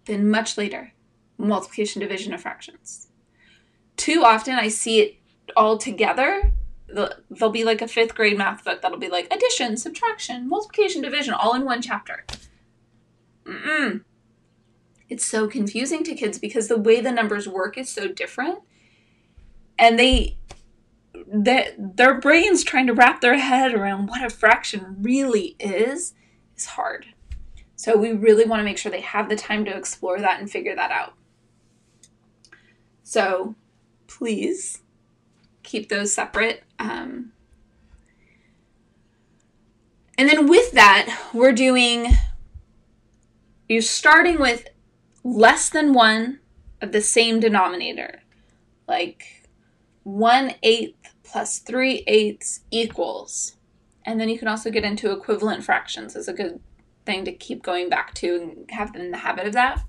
Then 0.07 0.29
much 0.29 0.59
later, 0.59 0.93
multiplication, 1.39 2.01
division 2.01 2.35
of 2.35 2.41
fractions. 2.41 3.11
too 3.97 4.25
often 4.25 4.57
I 4.57 4.67
see 4.67 5.03
it 5.03 5.19
all 5.57 5.79
together. 5.79 6.53
There'll 6.89 7.51
be 7.51 7.65
like 7.65 7.83
a 7.83 7.89
fifth 7.89 8.15
grade 8.15 8.39
math 8.39 8.65
book 8.65 8.83
that'll 8.83 8.99
be 8.99 9.09
like 9.09 9.33
addition, 9.33 9.77
subtraction, 9.77 10.49
multiplication, 10.49 11.03
division, 11.03 11.35
all 11.35 11.55
in 11.55 11.65
one 11.65 11.83
chapter. 11.83 12.25
Mm-mm. 13.45 14.03
It's 15.09 15.25
so 15.25 15.49
confusing 15.49 16.03
to 16.05 16.15
kids 16.15 16.39
because 16.39 16.69
the 16.69 16.79
way 16.79 17.01
the 17.01 17.13
numbers 17.13 17.49
work 17.49 17.77
is 17.79 17.89
so 17.89 18.09
different. 18.09 18.61
And 19.79 19.99
they 19.99 20.37
that 21.27 21.97
their 21.97 22.21
brains 22.21 22.65
trying 22.65 22.87
to 22.87 22.93
wrap 22.93 23.21
their 23.21 23.39
head 23.39 23.75
around 23.75 24.09
what 24.09 24.25
a 24.25 24.31
fraction 24.31 24.97
really 25.01 25.57
is 25.59 26.15
is 26.57 26.67
hard. 26.67 27.07
So 27.77 27.97
we 27.97 28.13
really 28.13 28.45
want 28.45 28.61
to 28.61 28.65
make 28.65 28.79
sure 28.79 28.91
they 28.91 29.01
have 29.01 29.29
the 29.29 29.37
time 29.37 29.65
to 29.65 29.77
explore 29.77 30.19
that 30.21 30.41
and 30.41 30.51
figure 30.51 30.77
that 30.77 30.91
out. 30.91 31.15
So 33.03 33.55
please 34.07 34.81
keep 35.65 35.89
those 35.89 36.15
separate. 36.15 36.63
Um, 36.79 37.33
and 40.17 40.29
then 40.29 40.47
with 40.47 40.73
that, 40.73 41.29
we're 41.33 41.53
doing, 41.53 42.13
you're 43.69 43.83
starting 43.83 44.39
with 44.39 44.69
less 45.25 45.69
than 45.69 45.93
one 45.93 46.39
of 46.81 46.93
the 46.93 47.01
same 47.01 47.41
denominator, 47.41 48.23
like 48.87 49.49
1 50.05 50.55
eighth 50.63 51.15
plus 51.25 51.59
3 51.59 52.05
eighths 52.07 52.61
equals. 52.71 53.57
And 54.07 54.21
then 54.21 54.29
you 54.29 54.39
can 54.39 54.49
also 54.49 54.71
get 54.71 54.85
into 54.85 55.11
equivalent 55.11 55.65
fractions 55.65 56.15
as 56.15 56.29
a 56.29 56.35
good 56.35 56.61
thing 57.07 57.25
to 57.25 57.33
keep 57.33 57.63
going 57.63 57.89
back 57.89 58.15
to 58.15 58.37
and 58.37 58.71
have 58.71 58.93
them 58.93 59.03
in 59.03 59.11
the 59.11 59.19
habit 59.19 59.47
of 59.47 59.55
that. 59.55 59.81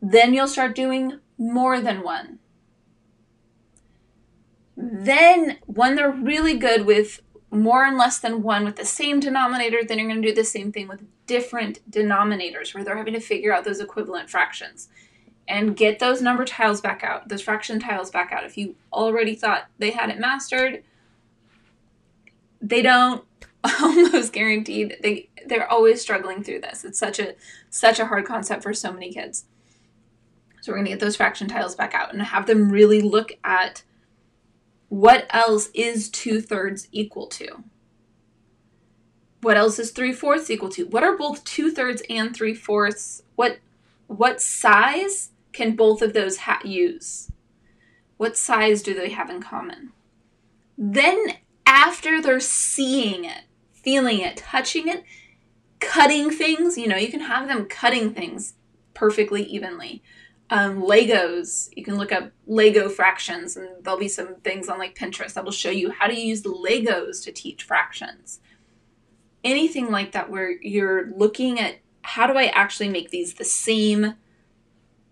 Then 0.00 0.34
you'll 0.34 0.48
start 0.48 0.74
doing 0.74 1.20
more 1.38 1.80
than 1.80 2.02
one. 2.02 2.38
Mm-hmm. 4.78 5.04
Then, 5.04 5.58
when 5.66 5.94
they're 5.94 6.10
really 6.10 6.56
good 6.56 6.86
with 6.86 7.20
more 7.50 7.84
and 7.84 7.96
less 7.96 8.18
than 8.18 8.42
one 8.42 8.64
with 8.64 8.76
the 8.76 8.84
same 8.84 9.20
denominator, 9.20 9.84
then 9.84 9.98
you're 9.98 10.08
going 10.08 10.20
to 10.20 10.28
do 10.28 10.34
the 10.34 10.44
same 10.44 10.72
thing 10.72 10.88
with 10.88 11.04
different 11.26 11.78
denominators 11.90 12.74
where 12.74 12.84
they're 12.84 12.96
having 12.96 13.14
to 13.14 13.20
figure 13.20 13.52
out 13.52 13.64
those 13.64 13.80
equivalent 13.80 14.28
fractions 14.28 14.88
and 15.46 15.76
get 15.76 15.98
those 15.98 16.22
number 16.22 16.44
tiles 16.44 16.80
back 16.80 17.04
out, 17.04 17.28
those 17.28 17.42
fraction 17.42 17.78
tiles 17.78 18.10
back 18.10 18.32
out. 18.32 18.44
If 18.44 18.56
you 18.56 18.76
already 18.92 19.34
thought 19.34 19.66
they 19.78 19.90
had 19.90 20.10
it 20.10 20.18
mastered, 20.18 20.82
they 22.60 22.82
don't 22.82 23.24
almost 23.80 24.32
guaranteed 24.32 24.96
they 25.02 25.28
they're 25.46 25.70
always 25.70 26.00
struggling 26.00 26.42
through 26.42 26.60
this. 26.60 26.84
It's 26.84 26.98
such 26.98 27.18
a 27.18 27.34
such 27.70 27.98
a 27.98 28.06
hard 28.06 28.24
concept 28.24 28.62
for 28.62 28.74
so 28.74 28.92
many 28.92 29.12
kids. 29.12 29.44
So 30.60 30.72
we're 30.72 30.78
going 30.78 30.86
to 30.86 30.92
get 30.92 31.00
those 31.00 31.16
fraction 31.16 31.46
tiles 31.46 31.74
back 31.74 31.94
out 31.94 32.12
and 32.12 32.22
have 32.22 32.46
them 32.46 32.70
really 32.70 33.02
look 33.02 33.32
at 33.44 33.82
what 34.94 35.26
else 35.30 35.70
is 35.74 36.08
two 36.08 36.40
thirds 36.40 36.86
equal 36.92 37.26
to. 37.26 37.64
What 39.40 39.56
else 39.56 39.80
is 39.80 39.90
three 39.90 40.12
fourths 40.12 40.48
equal 40.50 40.68
to? 40.68 40.84
What 40.84 41.02
are 41.02 41.16
both 41.16 41.42
two 41.42 41.72
thirds 41.72 42.00
and 42.08 42.32
three 42.32 42.54
fourths? 42.54 43.24
What 43.34 43.58
what 44.06 44.40
size 44.40 45.30
can 45.52 45.74
both 45.74 46.00
of 46.00 46.12
those 46.12 46.36
ha- 46.36 46.60
use? 46.64 47.32
What 48.18 48.36
size 48.36 48.84
do 48.84 48.94
they 48.94 49.10
have 49.10 49.30
in 49.30 49.42
common? 49.42 49.90
Then 50.78 51.38
after 51.66 52.22
they're 52.22 52.38
seeing 52.38 53.24
it, 53.24 53.42
feeling 53.72 54.20
it, 54.20 54.36
touching 54.36 54.86
it, 54.86 55.02
cutting 55.80 56.30
things. 56.30 56.78
You 56.78 56.86
know, 56.86 56.96
you 56.96 57.10
can 57.10 57.22
have 57.22 57.48
them 57.48 57.66
cutting 57.66 58.14
things 58.14 58.54
perfectly 58.94 59.42
evenly. 59.42 60.04
Um, 60.50 60.82
Legos, 60.82 61.70
you 61.74 61.82
can 61.82 61.96
look 61.96 62.12
up 62.12 62.30
Lego 62.46 62.88
fractions, 62.88 63.56
and 63.56 63.82
there'll 63.82 63.98
be 63.98 64.08
some 64.08 64.36
things 64.36 64.68
on 64.68 64.78
like 64.78 64.94
Pinterest 64.94 65.32
that 65.34 65.44
will 65.44 65.52
show 65.52 65.70
you 65.70 65.90
how 65.90 66.06
to 66.06 66.14
use 66.14 66.42
Legos 66.42 67.22
to 67.24 67.32
teach 67.32 67.62
fractions. 67.62 68.40
Anything 69.42 69.90
like 69.90 70.12
that, 70.12 70.30
where 70.30 70.50
you're 70.50 71.10
looking 71.16 71.58
at 71.58 71.76
how 72.02 72.26
do 72.26 72.34
I 72.34 72.46
actually 72.46 72.90
make 72.90 73.10
these 73.10 73.34
the 73.34 73.44
same 73.44 74.14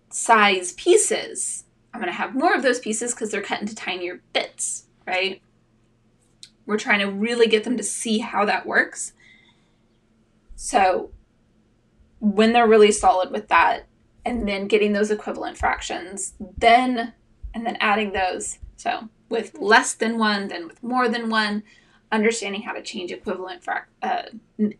size 0.09 0.73
pieces? 0.73 1.65
I'm 1.93 1.99
going 1.99 2.11
to 2.11 2.17
have 2.17 2.35
more 2.35 2.53
of 2.53 2.61
those 2.61 2.79
pieces 2.79 3.13
because 3.13 3.31
they're 3.31 3.41
cut 3.41 3.61
into 3.61 3.75
tinier 3.75 4.21
bits, 4.31 4.85
right? 5.05 5.41
We're 6.65 6.77
trying 6.77 6.99
to 6.99 7.11
really 7.11 7.47
get 7.47 7.63
them 7.63 7.77
to 7.77 7.83
see 7.83 8.19
how 8.19 8.45
that 8.45 8.65
works. 8.65 9.13
So 10.55 11.11
when 12.19 12.53
they're 12.53 12.67
really 12.67 12.91
solid 12.91 13.31
with 13.31 13.47
that, 13.49 13.87
and 14.25 14.47
then 14.47 14.67
getting 14.67 14.93
those 14.93 15.11
equivalent 15.11 15.57
fractions, 15.57 16.33
then 16.57 17.13
and 17.53 17.65
then 17.65 17.77
adding 17.79 18.13
those. 18.13 18.59
So 18.77 19.09
with 19.29 19.57
less 19.59 19.93
than 19.93 20.17
one, 20.17 20.47
then 20.47 20.67
with 20.67 20.81
more 20.83 21.07
than 21.09 21.29
one, 21.29 21.63
understanding 22.11 22.61
how 22.61 22.73
to 22.73 22.81
change 22.81 23.11
equivalent 23.11 23.63
uh, 24.01 24.23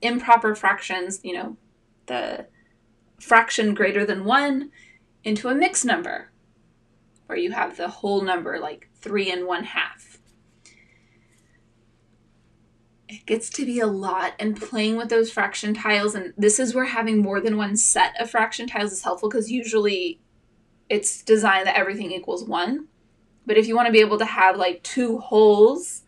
improper 0.02 0.56
fractions, 0.56 1.20
you 1.24 1.34
know, 1.34 1.58
the 2.06 2.46
fraction 3.20 3.74
greater 3.74 4.06
than 4.06 4.26
one 4.26 4.72
into 5.24 5.50
a 5.50 5.56
mixed 5.56 5.86
number, 5.86 6.32
where 7.26 7.38
you 7.38 7.52
have 7.52 7.78
the 7.78 7.88
whole 7.88 8.22
number 8.22 8.60
like 8.60 8.90
three 8.96 9.32
and 9.32 9.48
one 9.48 9.64
half 9.64 10.13
it 13.14 13.26
gets 13.26 13.50
to 13.50 13.66
be 13.66 13.80
a 13.80 13.88
lot 13.88 14.34
and 14.40 14.60
playing 14.60 14.98
with 14.98 15.10
those 15.10 15.32
fraction 15.32 15.74
tiles 15.74 16.16
and 16.16 16.34
this 16.38 16.60
is 16.60 16.74
where 16.74 16.86
having 16.86 17.22
more 17.22 17.40
than 17.40 17.58
one 17.58 17.76
set 17.76 18.20
of 18.20 18.30
fraction 18.30 18.68
tiles 18.68 18.92
is 18.92 19.04
helpful 19.04 19.30
because 19.30 19.52
usually 19.52 20.20
it's 20.90 21.24
designed 21.24 21.68
that 21.68 21.78
everything 21.78 22.12
equals 22.12 22.44
one. 22.44 22.88
But 23.46 23.58
if 23.58 23.68
you 23.68 23.76
want 23.76 23.88
to 23.88 23.92
be 23.92 24.00
able 24.00 24.18
to 24.18 24.26
have 24.26 24.58
like 24.58 24.82
two 24.84 25.20
wholes 25.20 26.04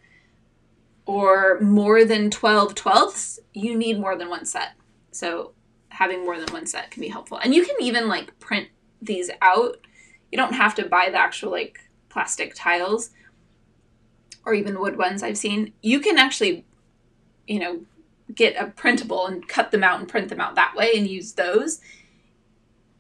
or 1.06 1.60
more 1.60 2.06
than 2.06 2.32
12 2.32 2.74
twelfths 2.74 3.40
you 3.54 3.78
need 3.78 4.00
more 4.00 4.18
than 4.18 4.30
one 4.30 4.46
set. 4.46 4.72
So 5.12 5.54
having 5.90 6.26
more 6.26 6.40
than 6.40 6.52
one 6.52 6.66
set 6.66 6.92
can 6.92 7.02
be 7.02 7.10
helpful. 7.10 7.38
And 7.38 7.54
you 7.54 7.66
can 7.66 7.76
even 7.80 8.08
like 8.08 8.38
print 8.40 8.70
these 9.02 9.30
out. 9.42 9.78
You 10.32 10.38
don't 10.38 10.54
have 10.54 10.74
to 10.76 10.88
buy 10.88 11.10
the 11.12 11.20
actual 11.20 11.52
like 11.52 11.80
plastic 12.10 12.54
tiles 12.56 13.12
or 14.44 14.54
even 14.54 14.80
wood 14.80 14.98
ones 14.98 15.22
I've 15.22 15.38
seen. 15.38 15.74
You 15.82 16.00
can 16.00 16.18
actually 16.18 16.66
you 17.48 17.60
know, 17.60 17.82
get 18.34 18.56
a 18.56 18.68
printable 18.68 19.28
and 19.28 19.48
cut 19.48 19.72
them 19.72 19.84
out 19.84 20.00
and 20.00 20.10
print 20.10 20.30
them 20.30 20.40
out 20.40 20.56
that 20.56 20.76
way 20.76 20.94
and 20.96 21.08
use 21.08 21.34
those. 21.34 21.80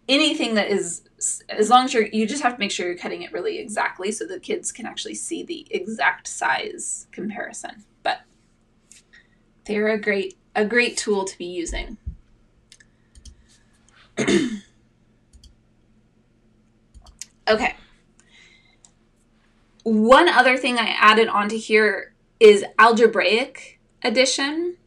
Anything 0.07 0.53
that 0.55 0.69
is, 0.69 1.01
as 1.49 1.69
long 1.69 1.85
as 1.85 1.93
you're, 1.93 2.05
you 2.05 2.27
just 2.27 2.43
have 2.43 2.53
to 2.53 2.59
make 2.59 2.71
sure 2.71 2.85
you're 2.85 2.97
cutting 2.97 3.23
it 3.23 3.31
really 3.33 3.57
exactly 3.57 4.11
so 4.11 4.25
the 4.25 4.39
kids 4.39 4.71
can 4.71 4.85
actually 4.85 5.15
see 5.15 5.41
the 5.41 5.65
exact 5.71 6.27
size 6.27 7.07
comparison. 7.11 7.83
But 8.03 8.21
they're 9.65 9.87
a 9.87 9.99
great, 9.99 10.37
a 10.55 10.63
great 10.63 10.95
tool 10.95 11.25
to 11.25 11.37
be 11.37 11.45
using. 11.45 11.97
okay. 17.47 17.75
One 19.83 20.29
other 20.29 20.57
thing 20.57 20.77
I 20.77 20.95
added 20.99 21.27
onto 21.27 21.57
here 21.57 22.13
is 22.39 22.63
algebraic 22.77 23.74
addition. 24.05 24.77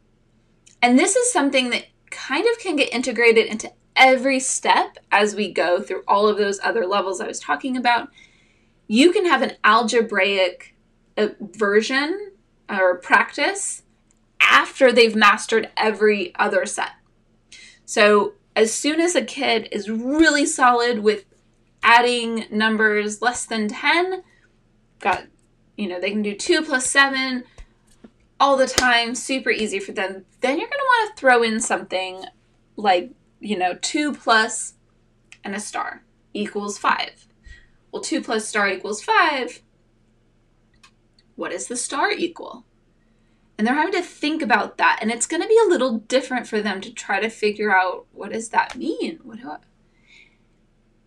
And 0.81 0.99
this 0.99 1.17
is 1.17 1.33
something 1.33 1.71
that 1.71 1.87
kind 2.11 2.47
of 2.51 2.59
can 2.59 2.77
get 2.77 2.93
integrated 2.93 3.47
into 3.47 3.73
every 3.97 4.39
step 4.39 4.97
as 5.11 5.35
we 5.35 5.53
go 5.53 5.83
through 5.83 6.05
all 6.07 6.29
of 6.29 6.39
those 6.39 6.61
other 6.63 6.87
levels 6.87 7.21
I 7.21 7.27
was 7.27 7.41
talking 7.41 7.77
about. 7.77 8.09
You 8.87 9.13
can 9.13 9.27
have 9.27 9.43
an 9.43 9.57
algebraic 9.65 10.75
uh, 11.17 11.29
version 11.41 12.33
or 12.71 12.97
practice 12.97 13.83
after 14.41 14.93
they've 14.93 15.17
mastered 15.17 15.69
every 15.77 16.35
other 16.37 16.65
set. 16.65 16.93
So, 17.85 18.35
as 18.55 18.73
soon 18.73 19.01
as 19.01 19.15
a 19.15 19.25
kid 19.25 19.69
is 19.71 19.89
really 19.89 20.45
solid 20.45 21.01
with 21.01 21.25
adding 21.83 22.47
numbers 22.51 23.23
less 23.23 23.45
than 23.45 23.69
10, 23.69 24.23
got, 24.99 25.27
you 25.77 25.89
know, 25.89 26.01
they 26.01 26.11
can 26.11 26.23
do 26.23 26.35
2 26.35 26.63
plus 26.63 26.87
7, 26.87 27.45
all 28.41 28.57
the 28.57 28.67
time, 28.67 29.15
super 29.15 29.51
easy 29.51 29.81
for 29.81 29.93
them, 29.93 30.25
then 30.41 30.59
you're 30.59 30.69
going 30.69 30.79
to 30.79 30.85
want 30.87 31.17
to 31.17 31.21
throw 31.21 31.43
in 31.43 31.61
something 31.61 32.25
like, 32.77 33.11
you 33.41 33.59
know, 33.59 33.75
2 33.81 34.15
plus 34.15 34.75
and 35.45 35.55
a 35.55 35.61
star 35.61 36.05
equals 36.33 36.79
5. 36.79 37.27
Well, 37.91 38.03
2 38.03 38.23
plus 38.23 38.47
star 38.47 38.69
equals 38.69 39.03
5. 39.03 39.63
What 41.37 41.53
does 41.53 41.69
the 41.69 41.77
star 41.77 42.11
equal? 42.11 42.65
And 43.57 43.67
they're 43.67 43.75
having 43.75 43.93
to 43.93 44.03
think 44.03 44.41
about 44.41 44.79
that. 44.79 44.99
And 45.01 45.11
it's 45.11 45.27
going 45.27 45.43
to 45.43 45.49
be 45.49 45.59
a 45.65 45.69
little 45.69 45.99
different 45.99 46.47
for 46.47 46.61
them 46.61 46.81
to 46.81 46.93
try 46.93 47.21
to 47.21 47.29
figure 47.29 47.75
out 47.75 48.07
what 48.13 48.33
does 48.33 48.51
that 48.51 48.77
mean? 48.77 49.19
What 49.23 49.41
do 49.41 49.51
I... 49.51 49.57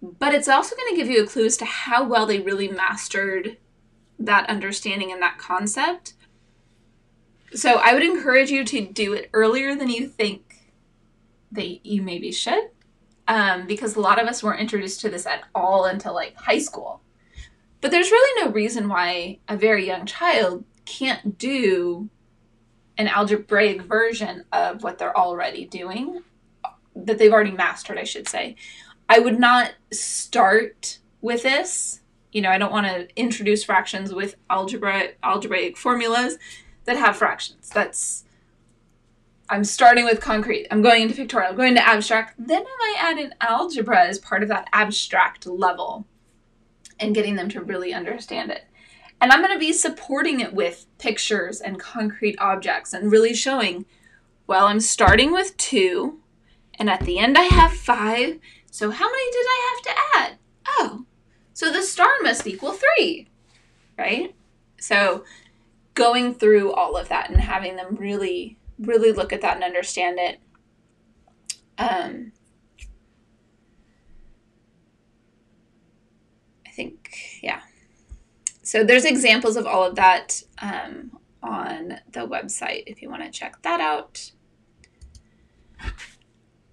But 0.02 0.34
it's 0.34 0.48
also 0.48 0.76
going 0.76 0.90
to 0.90 0.96
give 0.96 1.10
you 1.10 1.24
a 1.24 1.28
clue 1.28 1.46
as 1.46 1.58
to 1.58 1.66
how 1.66 2.04
well 2.04 2.26
they 2.26 2.40
really 2.40 2.68
mastered 2.68 3.58
that 4.20 4.50
understanding 4.50 5.12
and 5.12 5.22
that 5.22 5.38
concept 5.38 6.14
so 7.54 7.76
I 7.76 7.94
would 7.94 8.04
encourage 8.04 8.50
you 8.50 8.64
to 8.66 8.88
do 8.88 9.14
it 9.14 9.30
earlier 9.34 9.76
than 9.76 9.90
you 9.90 10.08
think 10.08 10.74
that 11.52 11.86
you 11.86 12.02
maybe 12.02 12.32
should. 12.32 12.70
Um, 13.28 13.68
because 13.68 13.96
a 13.96 14.02
lot 14.02 14.22
of 14.22 14.28
us 14.28 14.44
weren't 14.44 14.60
introduced 14.60 15.02
to 15.02 15.10
this 15.10 15.26
at 15.26 15.44
all 15.56 15.86
until 15.86 16.14
like 16.14 16.36
high 16.36 16.60
school. 16.60 17.02
But 17.80 17.92
there's 17.92 18.12
really 18.12 18.44
no 18.44 18.52
reason 18.52 18.90
why 18.90 19.40
a 19.48 19.56
very 19.56 19.88
young 19.88 20.06
child 20.06 20.66
can't 20.86 21.38
do 21.38 22.10
an 22.98 23.08
algebraic 23.08 23.84
version 23.84 24.46
of 24.52 24.84
what 24.84 24.98
they're 24.98 25.18
already 25.18 25.66
doing, 25.66 26.22
that 26.96 27.18
they've 27.18 27.32
already 27.32 27.52
mastered, 27.52 27.98
I 27.98 28.04
should 28.04 28.28
say. 28.28 28.56
I 29.08 29.20
would 29.20 29.40
not 29.40 29.74
start 29.92 31.00
with 31.22 31.44
this. 31.44 32.02
You 32.32 32.42
know, 32.42 32.50
I 32.50 32.58
don't 32.58 32.72
want 32.72 32.88
to 32.88 33.08
introduce 33.16 33.64
fractions 33.64 34.14
with 34.14 34.36
algebra 34.50 35.10
algebraic 35.24 35.78
formulas 35.78 36.38
that 36.86 36.98
have 36.98 37.18
fractions. 37.18 37.70
That's 37.70 38.24
I'm 39.52 39.66
starting 39.66 40.06
with 40.06 40.22
concrete. 40.22 40.68
I'm 40.72 40.82
going 40.82 41.02
into 41.02 41.16
pictorial. 41.16 41.52
I'm 41.52 41.58
going 41.58 41.76
to 41.76 41.86
abstract. 41.86 42.36
Then 42.40 42.64
I 42.66 42.78
might 42.80 43.04
add 43.04 43.18
in 43.18 43.36
algebra 43.42 44.08
as 44.08 44.18
part 44.18 44.44
of 44.44 44.50
that 44.50 44.70
abstract 44.72 45.46
level 45.46 46.08
and 47.02 47.14
getting 47.14 47.36
them 47.36 47.50
to 47.50 47.60
really 47.60 47.94
understand 47.94 48.50
it. 48.50 48.64
And 49.20 49.32
I'm 49.32 49.42
going 49.42 49.54
to 49.54 49.60
be 49.60 49.74
supporting 49.74 50.40
it 50.40 50.54
with 50.54 50.86
pictures 51.00 51.60
and 51.60 51.80
concrete 51.80 52.38
objects 52.40 52.94
and 52.94 53.12
really 53.12 53.34
showing, 53.34 53.86
well, 54.48 54.68
I'm 54.68 54.80
starting 54.80 55.34
with 55.34 55.58
two, 55.58 56.22
and 56.76 56.90
at 56.90 57.02
the 57.02 57.20
end 57.20 57.38
I 57.38 57.44
have 57.44 57.74
five. 57.74 58.40
So 58.72 58.90
how 58.90 59.06
many 59.06 59.32
did 59.32 59.46
I 59.48 59.74
have 59.74 59.84
to 59.84 60.02
add? 60.18 60.38
Oh, 60.68 61.06
so 61.54 61.72
the 61.72 61.84
star 61.84 62.10
must 62.22 62.48
equal 62.48 62.72
three, 62.72 63.28
right? 63.98 64.34
So 64.80 65.26
going 66.02 66.34
through 66.34 66.74
all 66.74 66.98
of 66.98 67.10
that 67.10 67.30
and 67.30 67.40
having 67.40 67.76
them 67.76 67.96
really, 67.96 68.58
really 68.80 69.12
look 69.12 69.32
at 69.32 69.42
that 69.42 69.56
and 69.56 69.64
understand 69.64 70.18
it. 70.20 70.40
Um, 71.78 72.32
I 76.66 76.72
think, 76.72 77.40
yeah. 77.44 77.62
So 78.64 78.84
there's 78.84 79.06
examples 79.06 79.58
of 79.58 79.68
all 79.68 79.84
of 79.84 79.96
that 79.96 80.42
um, 80.60 81.18
on 81.44 82.00
the 82.12 82.28
website 82.28 82.84
if 82.88 83.02
you 83.02 83.10
want 83.10 83.24
to 83.24 83.30
check 83.30 83.62
that 83.62 83.80
out. 83.80 84.32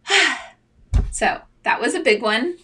so 1.10 1.42
that 1.64 1.80
was 1.80 1.94
a 1.94 2.00
big 2.00 2.22
one. 2.22 2.56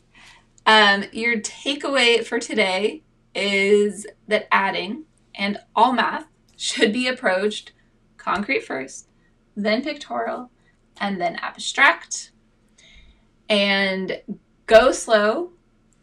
Um, 0.65 1.05
your 1.13 1.41
takeaway 1.41 2.25
for 2.25 2.39
today 2.39 3.03
is 3.35 4.07
that 4.29 4.49
adding 4.51 5.05
and 5.35 5.59
all 5.77 5.93
math 5.93 6.27
should 6.57 6.93
be 6.93 7.09
approached 7.09 7.73
concrete 8.17 8.65
first, 8.65 9.09
then 9.57 9.83
pictorial, 9.83 10.51
and 11.01 11.21
then 11.21 11.37
abstract. 11.37 12.33
And 13.49 14.23
go 14.67 14.93
slow. 14.93 15.53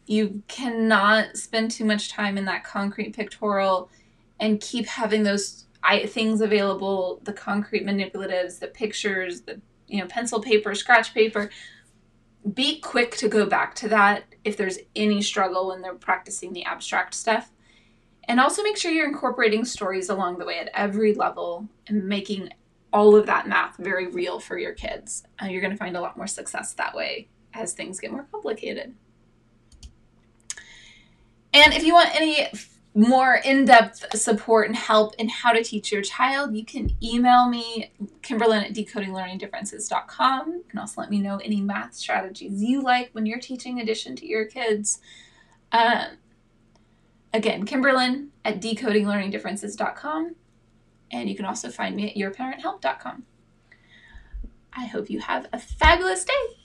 You 0.06 0.42
cannot 0.48 1.36
spend 1.36 1.70
too 1.70 1.84
much 1.84 2.10
time 2.10 2.36
in 2.38 2.44
that 2.46 2.64
concrete 2.64 3.14
pictorial 3.14 3.90
and 4.40 4.60
keep 4.60 4.86
having 4.86 5.22
those 5.22 5.66
things 6.06 6.40
available 6.40 7.20
the 7.24 7.32
concrete 7.32 7.84
manipulatives, 7.84 8.58
the 8.58 8.68
pictures, 8.68 9.42
the 9.42 9.60
you 9.88 10.00
know 10.00 10.06
pencil 10.06 10.40
paper, 10.40 10.74
scratch 10.74 11.14
paper. 11.14 11.50
Be 12.54 12.80
quick 12.80 13.16
to 13.18 13.28
go 13.28 13.46
back 13.46 13.74
to 13.76 13.88
that 13.88 14.24
if 14.44 14.56
there's 14.56 14.78
any 14.96 15.22
struggle 15.22 15.68
when 15.68 15.80
they're 15.80 15.94
practicing 15.94 16.52
the 16.52 16.64
abstract 16.64 17.14
stuff 17.14 17.51
and 18.24 18.40
also 18.40 18.62
make 18.62 18.76
sure 18.76 18.92
you're 18.92 19.08
incorporating 19.08 19.64
stories 19.64 20.08
along 20.08 20.38
the 20.38 20.44
way 20.44 20.58
at 20.58 20.70
every 20.74 21.14
level 21.14 21.68
and 21.88 22.04
making 22.04 22.50
all 22.92 23.16
of 23.16 23.26
that 23.26 23.48
math 23.48 23.76
very 23.78 24.06
real 24.06 24.38
for 24.38 24.58
your 24.58 24.72
kids. 24.72 25.24
Uh, 25.42 25.46
you're 25.46 25.60
going 25.60 25.72
to 25.72 25.78
find 25.78 25.96
a 25.96 26.00
lot 26.00 26.16
more 26.16 26.26
success 26.26 26.74
that 26.74 26.94
way 26.94 27.28
as 27.54 27.72
things 27.72 27.98
get 28.00 28.12
more 28.12 28.26
complicated. 28.30 28.94
And 31.54 31.74
if 31.74 31.84
you 31.84 31.94
want 31.94 32.14
any 32.14 32.48
more 32.94 33.40
in-depth 33.44 34.16
support 34.18 34.68
and 34.68 34.76
help 34.76 35.14
in 35.16 35.28
how 35.28 35.52
to 35.52 35.62
teach 35.62 35.90
your 35.90 36.02
child, 36.02 36.54
you 36.54 36.64
can 36.64 36.90
email 37.02 37.48
me, 37.48 37.90
Kimberlyn 38.22 38.64
at 38.64 38.74
decodinglearningdifferences.com. 38.74 40.52
You 40.52 40.64
can 40.68 40.78
also 40.78 41.00
let 41.00 41.10
me 41.10 41.18
know 41.18 41.38
any 41.38 41.60
math 41.60 41.94
strategies 41.94 42.62
you 42.62 42.82
like 42.82 43.10
when 43.12 43.24
you're 43.24 43.40
teaching 43.40 43.80
addition 43.80 44.14
to 44.16 44.26
your 44.26 44.44
kids. 44.44 45.00
Um, 45.72 46.18
Again, 47.32 47.64
Kimberlyn 47.66 48.28
at 48.44 48.60
decodinglearningdifferences.com. 48.60 50.36
And 51.10 51.28
you 51.28 51.36
can 51.36 51.44
also 51.44 51.70
find 51.70 51.94
me 51.94 52.10
at 52.10 52.16
yourparenthelp.com. 52.16 53.24
I 54.72 54.86
hope 54.86 55.10
you 55.10 55.20
have 55.20 55.46
a 55.52 55.58
fabulous 55.58 56.24
day. 56.24 56.61